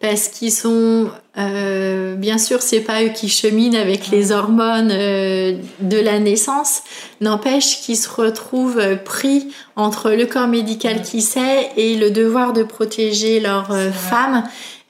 parce 0.00 0.28
qu'ils 0.28 0.52
sont, 0.52 1.10
euh, 1.36 2.14
bien 2.14 2.38
sûr, 2.38 2.62
c'est 2.62 2.80
pas 2.80 3.02
eux 3.02 3.08
qui 3.08 3.28
cheminent 3.28 3.76
avec 3.76 4.08
les 4.10 4.30
hormones 4.30 4.90
euh, 4.92 5.56
de 5.80 5.98
la 5.98 6.20
naissance. 6.20 6.82
N'empêche 7.20 7.80
qu'ils 7.80 7.96
se 7.96 8.08
retrouvent 8.08 8.78
euh, 8.78 8.94
pris 8.94 9.52
entre 9.74 10.12
le 10.12 10.26
corps 10.26 10.48
médical 10.48 11.02
qui 11.02 11.22
sait 11.22 11.70
et 11.76 11.96
le 11.96 12.12
devoir 12.12 12.52
de 12.52 12.62
protéger 12.62 13.40
leur 13.40 13.72
euh, 13.72 13.90
femme. 13.90 14.44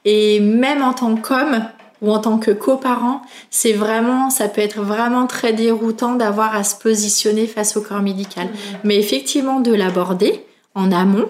Et 0.05 0.39
même 0.39 0.83
en 0.83 0.93
tant 0.93 1.15
qu'homme 1.15 1.63
ou 2.03 2.11
en 2.11 2.19
tant 2.19 2.37
que 2.37 2.51
coparent, 2.51 3.21
c'est 3.49 3.71
vraiment, 3.73 4.29
ça 4.29 4.49
peut 4.49 4.61
être 4.61 4.81
vraiment 4.81 5.25
très 5.25 5.53
déroutant 5.53 6.15
d'avoir 6.15 6.53
à 6.53 6.63
se 6.63 6.75
positionner 6.75 7.47
face 7.47 7.77
au 7.77 7.81
corps 7.81 8.01
médical. 8.01 8.49
Mais 8.83 8.97
effectivement, 8.97 9.61
de 9.61 9.73
l'aborder 9.73 10.43
en 10.75 10.91
amont, 10.91 11.29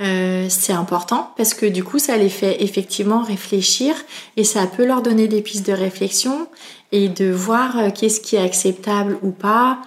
euh, 0.00 0.46
c'est 0.50 0.72
important 0.72 1.30
parce 1.36 1.54
que 1.54 1.66
du 1.66 1.82
coup, 1.84 1.98
ça 1.98 2.16
les 2.16 2.28
fait 2.28 2.62
effectivement 2.62 3.22
réfléchir 3.22 3.94
et 4.36 4.44
ça 4.44 4.66
peut 4.66 4.84
leur 4.84 5.02
donner 5.02 5.26
des 5.28 5.40
pistes 5.40 5.66
de 5.66 5.72
réflexion 5.72 6.48
et 6.92 7.08
de 7.08 7.30
voir 7.30 7.78
euh, 7.78 7.90
qu'est-ce 7.90 8.20
qui 8.20 8.36
est 8.36 8.44
acceptable 8.44 9.18
ou 9.22 9.30
pas, 9.30 9.78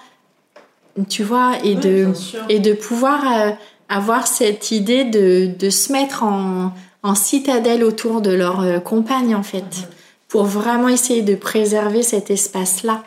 tu 1.09 1.23
vois, 1.23 1.57
et 1.63 1.75
Oui, 1.75 1.75
de 1.75 2.13
et 2.49 2.59
de 2.59 2.73
pouvoir 2.73 3.19
euh, 3.31 3.51
avoir 3.89 4.25
cette 4.27 4.71
idée 4.71 5.03
de, 5.03 5.51
de 5.59 5.69
se 5.69 5.91
mettre 5.91 6.23
en, 6.23 6.71
en 7.03 7.15
citadelle 7.15 7.83
autour 7.83 8.21
de 8.21 8.31
leur 8.31 8.81
compagne 8.83 9.35
en 9.35 9.43
fait, 9.43 9.59
Mhm. 9.59 9.96
Pour 10.27 10.43
vraiment 10.45 10.89
essayer 10.89 11.21
de 11.21 11.35
préserver 11.35 12.03
cet 12.03 12.29
espace-là. 12.31 13.03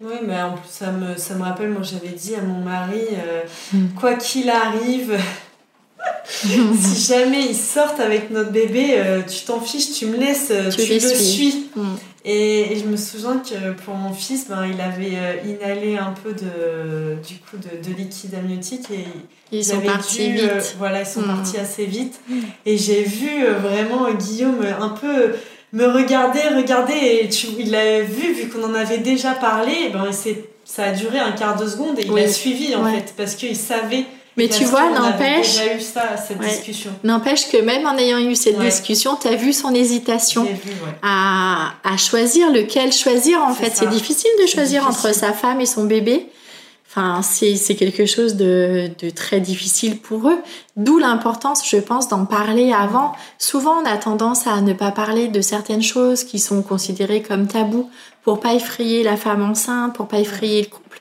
Oui, 0.00 0.14
mais 0.24 0.40
en 0.40 0.52
plus, 0.52 0.68
ça 0.70 0.92
me, 0.92 1.16
ça 1.16 1.34
me 1.34 1.42
rappelle, 1.42 1.70
moi 1.70 1.82
j'avais 1.82 2.14
dit 2.14 2.34
à 2.36 2.40
mon 2.42 2.60
mari, 2.62 3.00
euh, 3.12 3.42
Mm. 3.72 3.88
quoi 3.98 4.14
qu'il 4.14 4.48
arrive, 4.48 5.18
si 6.24 7.12
jamais 7.12 7.46
ils 7.46 7.56
sortent 7.56 7.98
avec 8.00 8.30
notre 8.30 8.52
bébé, 8.52 8.92
euh, 8.96 9.22
tu 9.22 9.44
t'en 9.44 9.60
fiches, 9.60 9.92
tu 9.92 10.06
me 10.06 10.16
laisses, 10.16 10.48
euh, 10.52 10.70
Tu 10.70 10.82
le 10.94 11.00
suis. 11.00 11.50
suis. 11.50 11.66
Mm. 11.74 11.82
Et, 12.24 12.72
et 12.72 12.78
je 12.78 12.84
me 12.84 12.96
souviens 12.96 13.38
que 13.38 13.72
pour 13.84 13.94
mon 13.94 14.12
fils, 14.12 14.48
ben, 14.48 14.66
il 14.66 14.80
avait 14.80 15.16
euh, 15.16 15.34
inhalé 15.46 15.96
un 15.96 16.12
peu 16.22 16.32
de, 16.32 17.16
du 17.26 17.36
coup, 17.38 17.56
de, 17.56 17.88
de 17.88 17.96
liquide 17.96 18.34
amniotique 18.34 18.90
et 18.92 19.04
Ils 19.50 19.58
ils 19.58 19.64
sont 19.64 19.80
partis 19.80 20.28
dû, 20.28 20.34
vite. 20.34 20.50
euh, 20.50 20.60
voilà, 20.78 21.00
ils 21.00 21.06
sont 21.06 21.22
Mm. 21.22 21.26
partis 21.36 21.56
assez 21.56 21.86
vite. 21.86 22.20
Et 22.66 22.76
j'ai 22.76 23.02
vu 23.02 23.28
euh, 23.44 23.54
vraiment 23.58 24.12
Guillaume 24.12 24.60
un 24.80 24.90
peu 24.90 25.32
me 25.72 25.86
regarder, 25.86 26.40
regarder. 26.56 26.94
Et 27.22 27.28
tu, 27.28 27.48
il 27.58 27.74
a 27.74 28.00
vu, 28.00 28.32
vu 28.32 28.48
qu'on 28.48 28.64
en 28.64 28.74
avait 28.74 28.98
déjà 28.98 29.32
parlé, 29.32 29.72
et 29.86 29.88
ben, 29.90 30.06
ça 30.64 30.84
a 30.84 30.92
duré 30.92 31.18
un 31.18 31.32
quart 31.32 31.56
de 31.56 31.66
seconde 31.66 31.98
et 31.98 32.02
il 32.04 32.10
Oui. 32.12 32.22
a 32.24 32.28
suivi 32.28 32.74
en 32.74 32.84
Ouais. 32.84 32.92
fait. 32.96 33.14
Parce 33.16 33.34
qu'il 33.34 33.56
savait. 33.56 34.04
Mais 34.36 34.48
tu 34.48 34.62
vois, 34.64 34.88
n'empêche, 34.90 35.58
déjà 35.58 35.74
eu 35.74 35.80
ça, 35.80 36.16
cette 36.16 36.38
Ouais. 36.38 36.46
discussion. 36.48 36.90
n'empêche 37.02 37.48
que 37.50 37.56
même 37.56 37.84
en 37.86 37.96
ayant 37.98 38.18
eu 38.18 38.36
cette 38.36 38.56
Ouais. 38.56 38.66
discussion, 38.66 39.16
tu 39.20 39.26
as 39.26 39.34
vu 39.34 39.52
son 39.52 39.74
hésitation. 39.74 40.44
Vu, 40.44 40.50
ouais. 40.50 40.92
à, 41.02 41.72
à 41.82 41.96
choisir 41.96 42.52
lequel 42.52 42.92
choisir 42.92 43.42
en 43.42 43.52
fait. 43.52 43.72
C'est 43.74 43.88
difficile 43.88 44.30
de 44.40 44.46
choisir 44.46 44.86
difficile. 44.86 45.08
entre 45.08 45.18
sa 45.18 45.32
femme 45.32 45.60
et 45.60 45.66
son 45.66 45.84
bébé. 45.84 46.26
Enfin, 46.90 47.20
c'est 47.22 47.56
c'est 47.56 47.74
quelque 47.74 48.06
chose 48.06 48.36
de, 48.36 48.90
de 48.98 49.10
très 49.10 49.40
difficile 49.40 49.98
pour 49.98 50.28
eux. 50.30 50.38
D'où 50.76 50.98
l'importance, 50.98 51.68
je 51.68 51.76
pense, 51.76 52.08
d'en 52.08 52.24
parler 52.24 52.72
avant. 52.72 53.12
Souvent, 53.38 53.82
on 53.82 53.84
a 53.84 53.98
tendance 53.98 54.46
à 54.46 54.62
ne 54.62 54.72
pas 54.72 54.90
parler 54.90 55.28
de 55.28 55.42
certaines 55.42 55.82
choses 55.82 56.24
qui 56.24 56.38
sont 56.38 56.62
considérées 56.62 57.20
comme 57.22 57.46
tabous 57.46 57.90
pour 58.22 58.40
pas 58.40 58.54
effrayer 58.54 59.02
la 59.02 59.16
femme 59.18 59.42
enceinte, 59.42 59.94
pour 59.94 60.08
pas 60.08 60.18
effrayer 60.18 60.62
le 60.62 60.68
couple. 60.68 61.00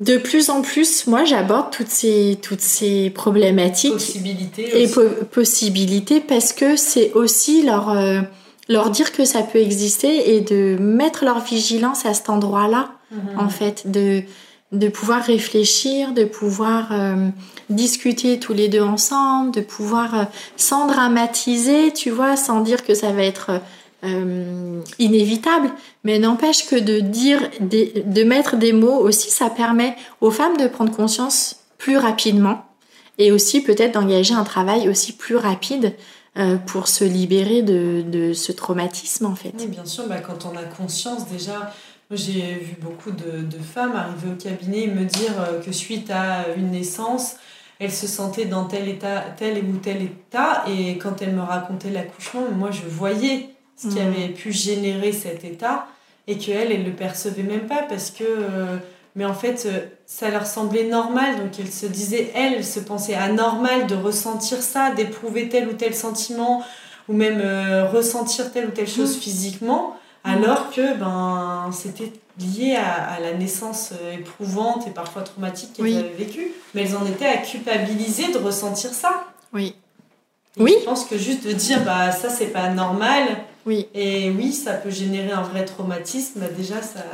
De 0.00 0.16
plus 0.16 0.50
en 0.50 0.62
plus, 0.62 1.06
moi, 1.06 1.24
j'aborde 1.24 1.70
toutes 1.70 1.88
ces, 1.90 2.38
toutes 2.42 2.62
ces 2.62 3.10
problématiques 3.10 3.92
Possibilité 3.92 4.82
et 4.82 4.88
po- 4.88 5.24
possibilités 5.30 6.20
parce 6.20 6.52
que 6.54 6.74
c'est 6.74 7.12
aussi 7.12 7.62
leur, 7.62 7.90
euh, 7.90 8.22
leur 8.68 8.90
dire 8.90 9.12
que 9.12 9.24
ça 9.24 9.42
peut 9.42 9.58
exister 9.60 10.34
et 10.34 10.40
de 10.40 10.76
mettre 10.80 11.24
leur 11.24 11.40
vigilance 11.40 12.06
à 12.06 12.14
cet 12.14 12.30
endroit-là, 12.30 12.92
Mhm. 13.10 13.38
en 13.38 13.48
fait, 13.48 13.90
de, 13.90 14.22
de 14.72 14.88
pouvoir 14.88 15.22
réfléchir, 15.24 16.12
de 16.12 16.24
pouvoir 16.24 16.92
euh, 16.92 17.28
discuter 17.70 18.38
tous 18.38 18.52
les 18.52 18.68
deux 18.68 18.82
ensemble, 18.82 19.50
de 19.52 19.60
pouvoir 19.60 20.14
euh, 20.14 20.24
sans 20.56 20.86
dramatiser, 20.86 21.92
tu 21.92 22.10
vois, 22.10 22.36
sans 22.36 22.60
dire 22.60 22.84
que 22.84 22.94
ça 22.94 23.10
va 23.12 23.22
être 23.24 23.50
euh, 24.04 24.80
inévitable, 24.98 25.70
mais 26.04 26.18
n'empêche 26.18 26.66
que 26.66 26.76
de 26.76 27.00
dire, 27.00 27.40
des- 27.60 28.02
de 28.06 28.22
mettre 28.24 28.56
des 28.56 28.72
mots 28.72 28.96
aussi, 28.98 29.30
ça 29.30 29.50
permet 29.50 29.94
aux 30.20 30.30
femmes 30.30 30.56
de 30.56 30.68
prendre 30.68 30.92
conscience 30.94 31.56
plus 31.78 31.96
rapidement 31.98 32.64
et 33.18 33.32
aussi 33.32 33.60
peut-être 33.62 33.92
d'engager 33.94 34.34
un 34.34 34.44
travail 34.44 34.88
aussi 34.88 35.12
plus 35.12 35.36
rapide 35.36 35.94
euh, 36.38 36.56
pour 36.56 36.86
se 36.88 37.04
libérer 37.04 37.60
de, 37.62 38.02
de 38.06 38.32
ce 38.32 38.52
traumatisme 38.52 39.26
en 39.26 39.34
fait. 39.34 39.52
Oui, 39.58 39.66
bien 39.66 39.84
sûr, 39.84 40.06
bah, 40.08 40.20
quand 40.20 40.46
on 40.46 40.56
a 40.56 40.62
conscience 40.62 41.26
déjà, 41.28 41.74
j'ai 42.16 42.54
vu 42.54 42.76
beaucoup 42.80 43.12
de, 43.12 43.42
de 43.42 43.62
femmes 43.62 43.94
arriver 43.94 44.32
au 44.32 44.36
cabinet 44.36 44.84
et 44.84 44.86
me 44.88 45.04
dire 45.04 45.32
euh, 45.40 45.60
que 45.60 45.70
suite 45.70 46.10
à 46.10 46.46
une 46.56 46.70
naissance, 46.72 47.36
elles 47.78 47.92
se 47.92 48.06
sentaient 48.06 48.46
dans 48.46 48.64
tel 48.64 48.88
état, 48.88 49.24
tel 49.36 49.58
ou 49.64 49.76
tel 49.76 50.02
état, 50.02 50.64
et 50.68 50.98
quand 50.98 51.22
elles 51.22 51.34
me 51.34 51.42
racontaient 51.42 51.90
l'accouchement, 51.90 52.42
moi 52.54 52.70
je 52.72 52.82
voyais 52.88 53.50
ce 53.76 53.88
qui 53.88 54.00
avait 54.00 54.28
pu 54.28 54.52
générer 54.52 55.12
cet 55.12 55.44
état 55.44 55.86
et 56.26 56.36
qu'elle, 56.36 56.70
elle 56.70 56.84
le 56.84 56.92
percevait 56.92 57.42
même 57.42 57.66
pas 57.66 57.84
parce 57.88 58.10
que 58.10 58.24
mais 59.16 59.24
en 59.24 59.32
fait 59.32 59.66
ça 60.04 60.28
leur 60.28 60.46
semblait 60.46 60.86
normal. 60.86 61.36
Donc 61.38 61.58
elle 61.58 61.72
se 61.72 61.86
disait 61.86 62.30
elle, 62.34 62.52
elle 62.58 62.64
se 62.64 62.78
pensait 62.78 63.14
anormal 63.14 63.86
de 63.86 63.94
ressentir 63.94 64.58
ça 64.58 64.90
d'éprouver 64.90 65.48
tel 65.48 65.66
ou 65.66 65.72
tel 65.72 65.94
sentiment 65.94 66.62
ou 67.08 67.14
même 67.14 67.40
ressentir 67.90 68.52
telle 68.52 68.66
ou 68.66 68.70
telle 68.72 68.86
chose 68.86 69.16
mmh. 69.16 69.20
physiquement 69.20 69.96
alors 70.30 70.70
que 70.70 70.96
ben 70.96 71.70
c'était 71.72 72.12
lié 72.38 72.76
à, 72.76 73.20
la 73.20 73.34
naissance 73.34 73.92
euh, 74.00 74.14
éprouvante 74.14 74.86
et 74.86 74.90
parfois 74.90 75.22
traumatique 75.22 75.74
qu'elles 75.74 75.98
avaient 75.98 76.14
vécue, 76.16 76.52
mais 76.74 76.82
elles 76.82 76.96
en 76.96 77.04
étaient 77.06 77.26
à 77.26 77.38
culpabiliser 77.38 78.32
de 78.32 78.38
ressentir 78.38 78.90
ça. 78.90 79.24
Oui. 79.52 79.74
oui. 80.58 80.74
Je 80.80 80.84
pense 80.84 81.04
que 81.04 81.18
juste 81.18 81.46
de 81.46 81.52
dire 81.52 81.82
bah 81.84 82.12
ça 82.12 82.28
c'est 82.28 82.46
pas 82.46 82.68
normal. 82.68 83.24
Oui. 83.66 83.88
Et 83.94 84.30
oui, 84.30 84.52
ça 84.52 84.72
peut 84.72 84.90
générer 84.90 85.32
un 85.32 85.42
vrai 85.42 85.64
traumatisme. 85.64 86.40
Bah, 86.40 86.46
déjà 86.56 86.80
ça. 86.80 87.04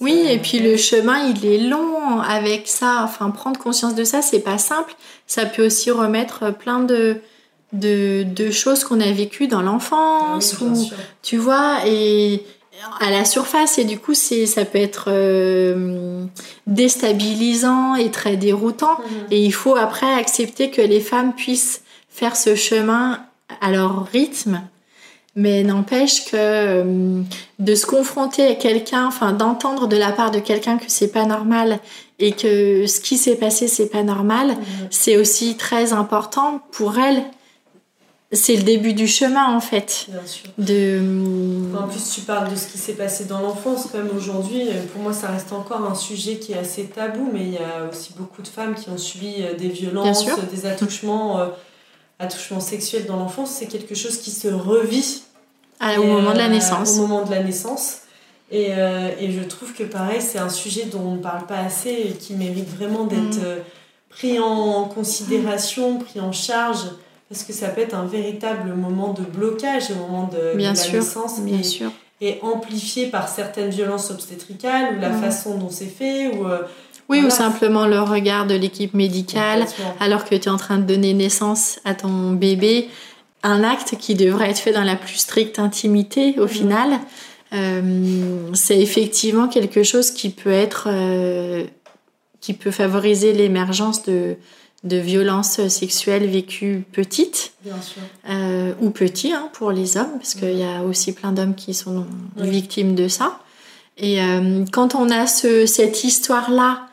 oui, 0.00 0.24
et 0.26 0.38
puis 0.38 0.58
le 0.58 0.78
chemin, 0.78 1.28
il 1.28 1.44
est 1.44 1.58
long 1.58 2.20
avec 2.20 2.66
ça. 2.66 3.02
Enfin, 3.04 3.30
prendre 3.30 3.60
conscience 3.60 3.94
de 3.94 4.04
ça, 4.04 4.22
c'est 4.22 4.40
pas 4.40 4.56
simple. 4.56 4.94
Ça 5.26 5.44
peut 5.44 5.66
aussi 5.66 5.90
remettre 5.90 6.50
plein 6.54 6.80
de, 6.80 7.20
de, 7.74 8.50
choses 8.50 8.84
qu'on 8.84 9.00
a 9.00 9.10
vécues 9.10 9.48
dans 9.48 9.62
l'enfance, 9.62 10.56
ah 10.60 10.96
tu 11.22 11.36
vois, 11.36 11.78
et 11.86 12.42
à 13.00 13.10
la 13.10 13.24
surface, 13.24 13.78
et 13.78 13.84
du 13.84 13.98
coup, 13.98 14.14
c'est, 14.14 14.46
ça 14.46 14.64
peut 14.64 14.78
être 14.78 15.06
euh, 15.08 16.24
déstabilisant 16.66 17.94
et 17.94 18.10
très 18.10 18.36
déroutant. 18.36 18.98
Mhm. 18.98 19.26
Et 19.30 19.44
il 19.44 19.52
faut 19.52 19.76
après 19.76 20.12
accepter 20.12 20.70
que 20.70 20.82
les 20.82 21.00
femmes 21.00 21.32
puissent 21.34 21.82
faire 22.08 22.36
ce 22.36 22.54
chemin 22.54 23.20
à 23.60 23.70
leur 23.70 24.06
rythme. 24.06 24.60
Mais 25.36 25.64
n'empêche 25.64 26.26
que 26.26 26.36
euh, 26.36 27.22
de 27.58 27.74
se 27.74 27.86
confronter 27.86 28.46
à 28.46 28.54
quelqu'un, 28.54 29.06
enfin 29.06 29.32
d'entendre 29.32 29.88
de 29.88 29.96
la 29.96 30.12
part 30.12 30.30
de 30.30 30.38
quelqu'un 30.38 30.78
que 30.78 30.84
c'est 30.86 31.10
pas 31.10 31.24
normal 31.24 31.80
et 32.20 32.30
que 32.30 32.86
ce 32.86 33.00
qui 33.00 33.16
s'est 33.18 33.34
passé 33.34 33.66
c'est 33.66 33.88
pas 33.88 34.04
normal, 34.04 34.50
mhm. 34.50 34.88
c'est 34.90 35.16
aussi 35.16 35.56
très 35.56 35.92
important 35.92 36.60
pour 36.70 37.00
elles 37.00 37.24
c'est 38.34 38.56
le 38.56 38.62
début 38.62 38.92
du 38.92 39.06
chemin 39.06 39.54
en 39.54 39.60
fait. 39.60 40.06
Bien 40.08 40.26
sûr. 40.26 40.50
De... 40.58 41.00
En 41.76 41.88
plus, 41.88 42.10
tu 42.14 42.20
parles 42.22 42.50
de 42.50 42.56
ce 42.56 42.66
qui 42.66 42.78
s'est 42.78 42.94
passé 42.94 43.24
dans 43.24 43.40
l'enfance. 43.40 43.92
Même 43.94 44.10
aujourd'hui, 44.16 44.66
pour 44.92 45.02
moi, 45.02 45.12
ça 45.12 45.28
reste 45.28 45.52
encore 45.52 45.84
un 45.84 45.94
sujet 45.94 46.36
qui 46.36 46.52
est 46.52 46.58
assez 46.58 46.84
tabou, 46.84 47.28
mais 47.32 47.42
il 47.42 47.52
y 47.52 47.58
a 47.58 47.88
aussi 47.90 48.12
beaucoup 48.16 48.42
de 48.42 48.48
femmes 48.48 48.74
qui 48.74 48.90
ont 48.90 48.98
subi 48.98 49.36
euh, 49.40 49.54
des 49.54 49.68
violences, 49.68 50.26
des 50.52 50.66
attouchements, 50.66 51.38
euh, 51.38 51.46
attouchements 52.18 52.60
sexuels 52.60 53.06
dans 53.06 53.16
l'enfance. 53.16 53.50
C'est 53.50 53.66
quelque 53.66 53.94
chose 53.94 54.18
qui 54.18 54.30
se 54.30 54.48
revit 54.48 55.22
ah, 55.80 56.00
au 56.00 56.04
moment 56.04 56.32
de 56.32 56.38
la 56.38 56.46
euh, 56.46 56.48
naissance. 56.48 56.98
Au 56.98 57.02
moment 57.02 57.24
de 57.24 57.30
la 57.30 57.42
naissance. 57.42 57.98
Et, 58.50 58.68
et 58.68 59.32
je 59.32 59.42
trouve 59.42 59.72
que 59.72 59.82
pareil, 59.82 60.20
c'est 60.20 60.38
un 60.38 60.50
sujet 60.50 60.84
dont 60.84 61.00
on 61.00 61.14
ne 61.16 61.20
parle 61.22 61.44
pas 61.46 61.58
assez 61.58 61.90
et 61.90 62.12
qui 62.12 62.34
mérite 62.34 62.68
vraiment 62.68 63.04
d'être 63.04 63.40
mm. 63.40 63.62
pris 64.10 64.38
en 64.38 64.84
considération, 64.84 65.98
pris 65.98 66.20
en 66.20 66.30
charge 66.30 66.84
parce 67.34 67.42
que 67.42 67.52
ça 67.52 67.66
peut 67.66 67.80
être 67.80 67.96
un 67.96 68.06
véritable 68.06 68.74
moment 68.74 69.12
de 69.12 69.22
blocage 69.22 69.90
au 69.90 69.96
moment 69.96 70.30
de, 70.32 70.56
bien 70.56 70.68
la 70.68 70.74
sûr, 70.76 71.00
naissance 71.00 71.40
bien 71.40 71.58
et, 71.58 71.62
sûr. 71.64 71.90
et 72.20 72.38
amplifié 72.42 73.08
par 73.08 73.28
certaines 73.28 73.70
violences 73.70 74.12
obstétricales 74.12 74.96
ou 74.96 75.00
la 75.00 75.10
façon 75.10 75.58
dont 75.58 75.68
c'est 75.68 75.86
fait 75.86 76.28
ou 76.28 76.46
euh, 76.46 76.60
oui, 77.08 77.24
ou 77.26 77.30
simplement 77.30 77.86
le 77.86 78.00
regard 78.00 78.46
de 78.46 78.54
l'équipe 78.54 78.94
médicale 78.94 79.66
alors 79.98 80.24
que 80.24 80.36
tu 80.36 80.44
es 80.44 80.48
en 80.48 80.56
train 80.56 80.78
de 80.78 80.84
donner 80.84 81.12
naissance 81.12 81.80
à 81.84 81.94
ton 81.94 82.30
bébé. 82.30 82.88
Un 83.42 83.64
acte 83.64 83.96
qui 83.98 84.14
devrait 84.14 84.50
être 84.50 84.60
fait 84.60 84.72
dans 84.72 84.84
la 84.84 84.94
plus 84.94 85.16
stricte 85.16 85.58
intimité 85.58 86.36
au 86.38 86.46
final. 86.46 87.00
Euh, 87.52 88.50
c'est 88.54 88.80
effectivement 88.80 89.48
quelque 89.48 89.82
chose 89.82 90.12
qui 90.12 90.30
peut 90.30 90.52
être 90.52 90.86
euh, 90.88 91.64
qui 92.40 92.54
peut 92.54 92.70
favoriser 92.70 93.32
l'émergence 93.32 94.04
de, 94.04 94.36
de 94.84 94.98
violences 94.98 95.66
sexuelles 95.68 96.26
vécues 96.26 96.84
petites 96.92 97.54
euh, 98.28 98.74
ou 98.80 98.90
petits 98.90 99.32
hein, 99.32 99.48
pour 99.54 99.72
les 99.72 99.96
hommes, 99.96 100.12
parce 100.18 100.34
qu'il 100.34 100.56
y 100.58 100.62
a 100.62 100.82
aussi 100.82 101.12
plein 101.12 101.32
d'hommes 101.32 101.54
qui 101.54 101.72
sont 101.74 102.06
victimes 102.36 102.94
de 102.94 103.08
ça. 103.08 103.40
Et 103.96 104.22
euh, 104.22 104.64
quand 104.72 104.94
on 104.94 105.10
a 105.10 105.26
ce, 105.26 105.66
cette 105.66 106.04
histoire-là, 106.04 106.86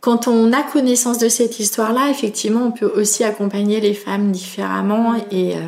quand 0.00 0.28
on 0.28 0.52
a 0.52 0.62
connaissance 0.62 1.18
de 1.18 1.28
cette 1.28 1.60
histoire-là, 1.60 2.10
effectivement, 2.10 2.62
on 2.62 2.70
peut 2.70 2.90
aussi 2.94 3.22
accompagner 3.22 3.80
les 3.80 3.94
femmes 3.94 4.32
différemment 4.32 5.14
et 5.30 5.56
euh, 5.56 5.60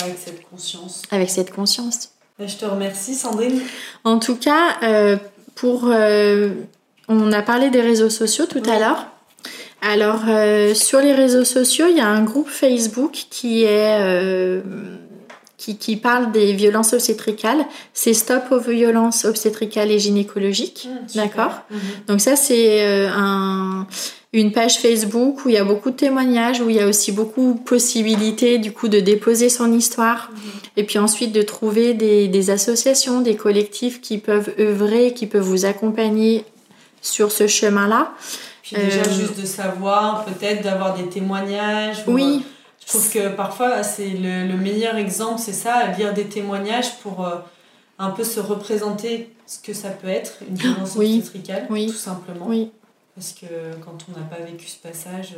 avec 0.00 0.16
cette 0.18 0.48
conscience. 0.48 1.02
Avec 1.10 1.30
cette 1.30 1.52
conscience. 1.52 2.10
Je 2.40 2.56
te 2.56 2.64
remercie, 2.64 3.14
Sandrine. 3.14 3.60
En 4.02 4.18
tout 4.18 4.36
cas, 4.36 5.18
pour 5.54 5.88
on 7.08 7.32
a 7.32 7.42
parlé 7.42 7.70
des 7.70 7.80
réseaux 7.80 8.10
sociaux 8.10 8.46
tout 8.46 8.62
à 8.66 8.78
l'heure. 8.78 9.06
Alors, 9.86 10.22
euh, 10.28 10.72
sur 10.72 11.00
les 11.00 11.12
réseaux 11.12 11.44
sociaux, 11.44 11.84
il 11.90 11.98
y 11.98 12.00
a 12.00 12.08
un 12.08 12.22
groupe 12.22 12.48
Facebook 12.48 13.26
qui 13.28 13.64
est 13.64 13.98
euh, 14.00 14.62
qui, 15.58 15.96
parle 15.96 16.32
des 16.32 16.54
violences 16.54 16.94
obstétricales. 16.94 17.66
C'est 17.92 18.14
Stop 18.14 18.44
aux 18.50 18.60
violences 18.60 19.26
obstétricales 19.26 19.90
et 19.90 19.98
gynécologiques. 19.98 20.88
Mmh, 20.88 21.16
D'accord 21.16 21.60
mmh. 21.70 21.76
Donc 22.08 22.22
ça, 22.22 22.34
c'est 22.34 22.82
euh, 22.82 23.10
un, 23.14 23.86
une 24.32 24.52
page 24.52 24.78
Facebook 24.78 25.44
où 25.44 25.50
il 25.50 25.54
y 25.54 25.58
a 25.58 25.64
beaucoup 25.64 25.90
de 25.90 25.96
témoignages, 25.96 26.62
où 26.62 26.70
il 26.70 26.76
y 26.76 26.80
a 26.80 26.88
aussi 26.88 27.12
beaucoup 27.12 27.52
de 27.52 27.60
possibilités 27.60 28.56
du 28.56 28.72
coup 28.72 28.88
de 28.88 29.00
déposer 29.00 29.50
son 29.50 29.70
histoire. 29.70 30.30
Mmh. 30.32 30.38
Et 30.78 30.84
puis 30.84 30.98
ensuite 30.98 31.32
de 31.32 31.42
trouver 31.42 31.92
des, 31.92 32.26
des 32.28 32.48
associations, 32.48 33.20
des 33.20 33.36
collectifs 33.36 34.00
qui 34.00 34.16
peuvent 34.16 34.54
œuvrer, 34.58 35.12
qui 35.12 35.26
peuvent 35.26 35.42
vous 35.42 35.66
accompagner 35.66 36.46
sur 37.02 37.30
ce 37.30 37.46
chemin-là. 37.46 38.14
Puis 38.64 38.76
déjà, 38.76 39.02
euh, 39.02 39.12
juste 39.12 39.38
de 39.38 39.44
savoir, 39.44 40.24
peut-être 40.24 40.62
d'avoir 40.62 40.96
des 40.96 41.06
témoignages. 41.10 42.02
Oui. 42.06 42.42
Euh, 42.42 42.48
je 42.80 42.86
trouve 42.86 43.10
que 43.10 43.28
parfois, 43.28 43.82
c'est 43.82 44.08
le, 44.08 44.56
meilleur 44.56 44.96
exemple, 44.96 45.38
c'est 45.38 45.52
ça, 45.52 45.88
lire 45.98 46.14
des 46.14 46.24
témoignages 46.24 46.96
pour 47.02 47.26
euh, 47.26 47.36
un 47.98 48.10
peu 48.10 48.24
se 48.24 48.40
représenter 48.40 49.28
ce 49.46 49.58
que 49.58 49.74
ça 49.74 49.90
peut 49.90 50.08
être, 50.08 50.38
une 50.48 50.56
violence 50.56 50.94
oui. 50.96 51.18
obstétricale, 51.18 51.66
tout 51.68 51.92
simplement. 51.92 52.46
Oui. 52.48 52.70
Parce 53.14 53.32
que 53.32 53.46
quand 53.84 53.98
on 54.08 54.18
n'a 54.18 54.26
pas 54.26 54.42
vécu 54.42 54.66
ce 54.66 54.78
passage, 54.78 55.34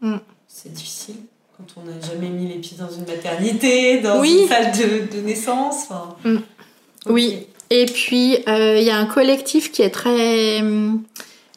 mm. 0.00 0.16
c'est 0.48 0.72
difficile. 0.72 1.16
Quand 1.58 1.82
on 1.82 1.84
n'a 1.84 2.00
jamais 2.00 2.30
mis 2.30 2.48
les 2.48 2.60
pieds 2.60 2.78
dans 2.78 2.90
une 2.90 3.04
maternité, 3.04 4.00
dans 4.00 4.22
une 4.22 4.48
salle 4.48 4.72
de, 4.72 5.20
naissance. 5.20 5.88
Mm. 6.24 6.38
Oui. 7.06 7.46
Et 7.68 7.84
puis, 7.84 8.38
il 8.46 8.82
y 8.82 8.90
a 8.90 8.96
un 8.96 9.06
collectif 9.06 9.70
qui 9.70 9.82
est 9.82 9.90
très 9.90 10.62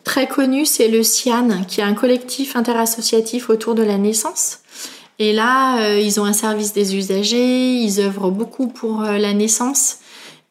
très 0.04 0.28
connu, 0.28 0.66
c'est 0.66 0.88
le 0.88 1.04
CIAN, 1.04 1.64
qui 1.68 1.82
est 1.82 1.84
un 1.84 1.94
collectif 1.94 2.56
interassociatif 2.56 3.50
autour 3.50 3.76
de 3.76 3.84
la 3.84 3.98
naissance. 3.98 4.60
Et 5.20 5.34
là, 5.34 5.84
euh, 5.84 6.00
ils 6.00 6.20
ont 6.20 6.26
un 6.26 6.34
service 6.34 6.74
des 6.74 6.96
usagers, 6.96 7.76
ils 7.76 8.00
œuvrent 8.00 8.32
beaucoup 8.32 8.68
pour 8.68 9.04
euh, 9.04 9.20
la 9.20 9.34
naissance. 9.34 9.98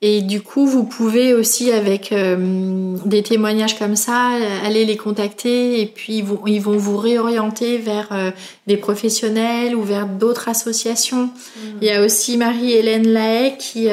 Et 0.01 0.23
du 0.23 0.41
coup, 0.41 0.65
vous 0.65 0.85
pouvez 0.85 1.35
aussi, 1.35 1.73
avec 1.73 2.13
euh, 2.13 2.97
des 3.05 3.23
témoignages 3.23 3.79
comme 3.79 3.97
ça, 3.97 4.31
aller 4.65 4.85
les 4.85 4.97
contacter 4.97 5.83
et 5.83 5.87
puis 5.87 6.19
ils 6.19 6.25
vont, 6.25 6.41
ils 6.47 6.61
vont 6.61 6.77
vous 6.77 6.97
réorienter 6.97 7.77
vers 7.77 8.33
des 8.67 8.79
professionnels 8.79 9.77
ou 9.77 9.83
vers 9.83 10.07
d'autres 10.07 10.49
associations. 10.49 11.25
Mmh. 11.25 11.61
Il 11.83 11.89
y 11.89 11.91
a 11.91 12.03
aussi 12.03 12.39
Marie-Hélène 12.39 13.09
Lahaye 13.09 13.59
qui, 13.59 13.89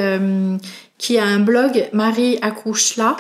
qui 0.98 1.17
a 1.17 1.26
un 1.26 1.39
blog 1.39 1.89
Marie 1.91 2.38
accouche 2.41 2.96
là, 2.96 3.17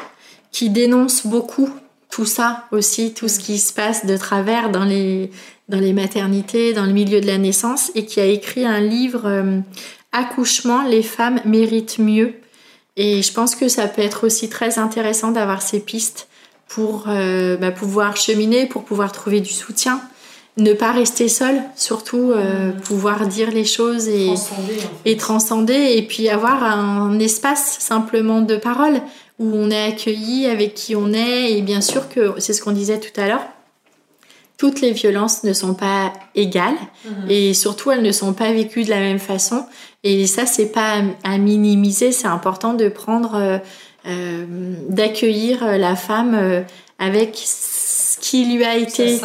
qui 0.53 0.69
dénonce 0.69 1.27
beaucoup 1.27 1.69
tout 2.09 2.25
ça 2.25 2.65
aussi, 2.71 3.13
tout 3.13 3.27
ce 3.27 3.39
qui 3.39 3.59
se 3.59 3.73
passe 3.73 4.05
de 4.05 4.17
travers 4.17 4.69
dans 4.69 4.85
les, 4.85 5.31
dans 5.69 5.79
les 5.79 5.93
maternités, 5.93 6.73
dans 6.73 6.85
le 6.85 6.93
milieu 6.93 7.21
de 7.21 7.27
la 7.27 7.37
naissance, 7.37 7.91
et 7.95 8.05
qui 8.05 8.19
a 8.19 8.25
écrit 8.25 8.65
un 8.65 8.79
livre 8.79 9.23
euh, 9.25 9.59
Accouchement, 10.13 10.83
les 10.83 11.03
femmes 11.03 11.41
méritent 11.45 11.99
mieux. 11.99 12.33
Et 12.95 13.21
je 13.21 13.31
pense 13.31 13.55
que 13.55 13.67
ça 13.67 13.87
peut 13.87 14.01
être 14.01 14.25
aussi 14.25 14.49
très 14.49 14.79
intéressant 14.79 15.31
d'avoir 15.31 15.61
ces 15.61 15.79
pistes 15.79 16.27
pour 16.67 17.05
euh, 17.07 17.57
bah, 17.57 17.71
pouvoir 17.71 18.17
cheminer, 18.17 18.65
pour 18.65 18.83
pouvoir 18.83 19.11
trouver 19.11 19.41
du 19.41 19.53
soutien, 19.53 20.01
ne 20.57 20.73
pas 20.73 20.91
rester 20.91 21.27
seul, 21.27 21.61
surtout 21.75 22.31
euh, 22.31 22.71
pouvoir 22.71 23.27
dire 23.27 23.51
les 23.51 23.65
choses 23.65 24.07
et 24.07 24.25
transcender, 24.25 24.79
et 25.05 25.17
transcender, 25.17 25.93
et 25.97 26.07
puis 26.07 26.29
avoir 26.29 26.63
un 26.63 27.19
espace 27.19 27.77
simplement 27.79 28.41
de 28.41 28.57
parole 28.57 29.01
où 29.39 29.45
on 29.53 29.69
est 29.69 29.83
accueilli 29.83 30.47
avec 30.47 30.73
qui 30.73 30.95
on 30.95 31.13
est. 31.13 31.51
Et 31.53 31.61
bien 31.61 31.81
sûr 31.81 32.09
que 32.09 32.33
c'est 32.39 32.53
ce 32.53 32.61
qu'on 32.61 32.71
disait 32.71 32.99
tout 32.99 33.19
à 33.19 33.27
l'heure. 33.27 33.45
Toutes 34.57 34.81
les 34.81 34.91
violences 34.91 35.43
ne 35.43 35.53
sont 35.53 35.75
pas 35.75 36.13
égales 36.33 36.77
mhm. 37.05 37.29
et 37.29 37.53
surtout 37.53 37.91
elles 37.91 38.01
ne 38.01 38.11
sont 38.11 38.33
pas 38.33 38.51
vécues 38.51 38.83
de 38.83 38.89
la 38.89 38.99
même 38.99 39.19
façon. 39.19 39.65
Et 40.03 40.25
ça, 40.25 40.45
c'est 40.45 40.71
pas 40.71 41.01
à 41.23 41.37
minimiser. 41.37 42.11
C'est 42.11 42.27
important 42.27 42.73
de 42.73 42.89
prendre, 42.89 43.35
euh, 43.35 43.57
euh, 44.07 44.45
d'accueillir 44.89 45.77
la 45.77 45.95
femme 45.95 46.33
euh, 46.33 46.61
avec 46.97 47.35
ce 47.35 48.17
qui 48.19 48.45
lui 48.45 48.63
a 48.63 48.77
été, 48.77 49.19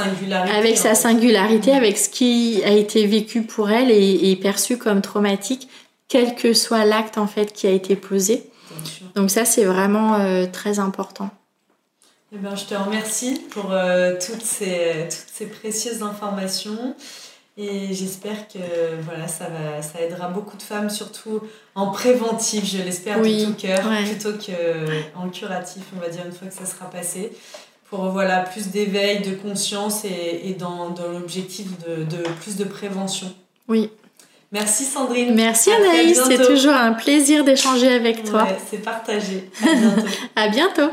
avec 0.55 0.77
sa 0.77 0.95
singularité, 0.95 1.73
avec 1.73 1.97
ce 1.97 2.11
qui 2.11 2.61
a 2.65 2.73
été 2.73 3.07
vécu 3.07 3.43
pour 3.43 3.71
elle 3.71 3.91
et, 3.91 4.31
et 4.31 4.37
perçu 4.37 4.77
comme 4.77 5.01
traumatique 5.01 5.69
quel 6.13 6.35
que 6.35 6.53
soit 6.53 6.85
l'acte 6.85 7.17
en 7.17 7.27
fait 7.27 7.55
qui 7.55 7.67
a 7.67 7.71
été 7.71 7.97
posé. 7.97 8.43
Donc 9.15 9.31
ça, 9.31 9.45
c'est 9.45 9.65
vraiment 9.65 10.15
euh, 10.15 10.47
très 10.51 10.79
important. 10.79 11.31
Eh 12.35 12.39
bien, 12.39 12.57
je 12.57 12.65
te 12.65 12.75
remercie 12.75 13.41
pour 13.51 13.73
euh, 13.73 14.15
toutes, 14.15 14.43
ces, 14.43 15.09
toutes 15.11 15.33
ces 15.33 15.47
précieuses 15.47 16.03
informations. 16.03 16.95
Et 17.59 17.93
j'espère 17.93 18.49
que 18.49 18.59
voilà, 19.03 19.29
ça, 19.29 19.45
va, 19.49 19.83
ça 19.83 20.01
aidera 20.01 20.29
beaucoup 20.29 20.57
de 20.57 20.63
femmes, 20.63 20.89
surtout 20.89 21.43
en 21.75 21.91
préventif, 21.91 22.65
je 22.65 22.79
l'espère 22.79 23.21
de 23.21 23.45
tout 23.45 23.53
cœur, 23.53 23.83
plutôt 24.07 24.33
qu'en 24.33 25.29
curatif, 25.29 25.83
on 25.95 26.01
va 26.01 26.09
dire, 26.09 26.25
une 26.25 26.33
fois 26.33 26.49
que 26.49 26.55
ça 26.55 26.65
sera 26.65 26.89
passé. 26.89 27.31
Pour 27.91 28.07
voilà, 28.07 28.41
plus 28.41 28.69
d'éveil, 28.69 29.21
de 29.21 29.35
conscience 29.35 30.07
et, 30.07 30.41
et 30.45 30.55
dans, 30.55 30.89
dans 30.89 31.09
l'objectif 31.09 31.67
de, 31.87 32.05
de 32.05 32.23
plus 32.41 32.57
de 32.57 32.65
prévention. 32.65 33.31
Oui, 33.69 33.91
Merci 34.53 34.85
Sandrine. 34.85 35.35
Merci 35.35 35.71
Anaïs, 35.73 36.21
c'est 36.27 36.47
toujours 36.47 36.75
un 36.75 36.93
plaisir 36.93 37.43
d'échanger 37.43 37.93
avec 37.93 38.25
toi. 38.25 38.47
c'est 38.71 38.83
partagé. 38.83 39.51
À 39.65 39.75
bientôt. 39.75 40.09
à 40.37 40.49
bientôt. 40.49 40.91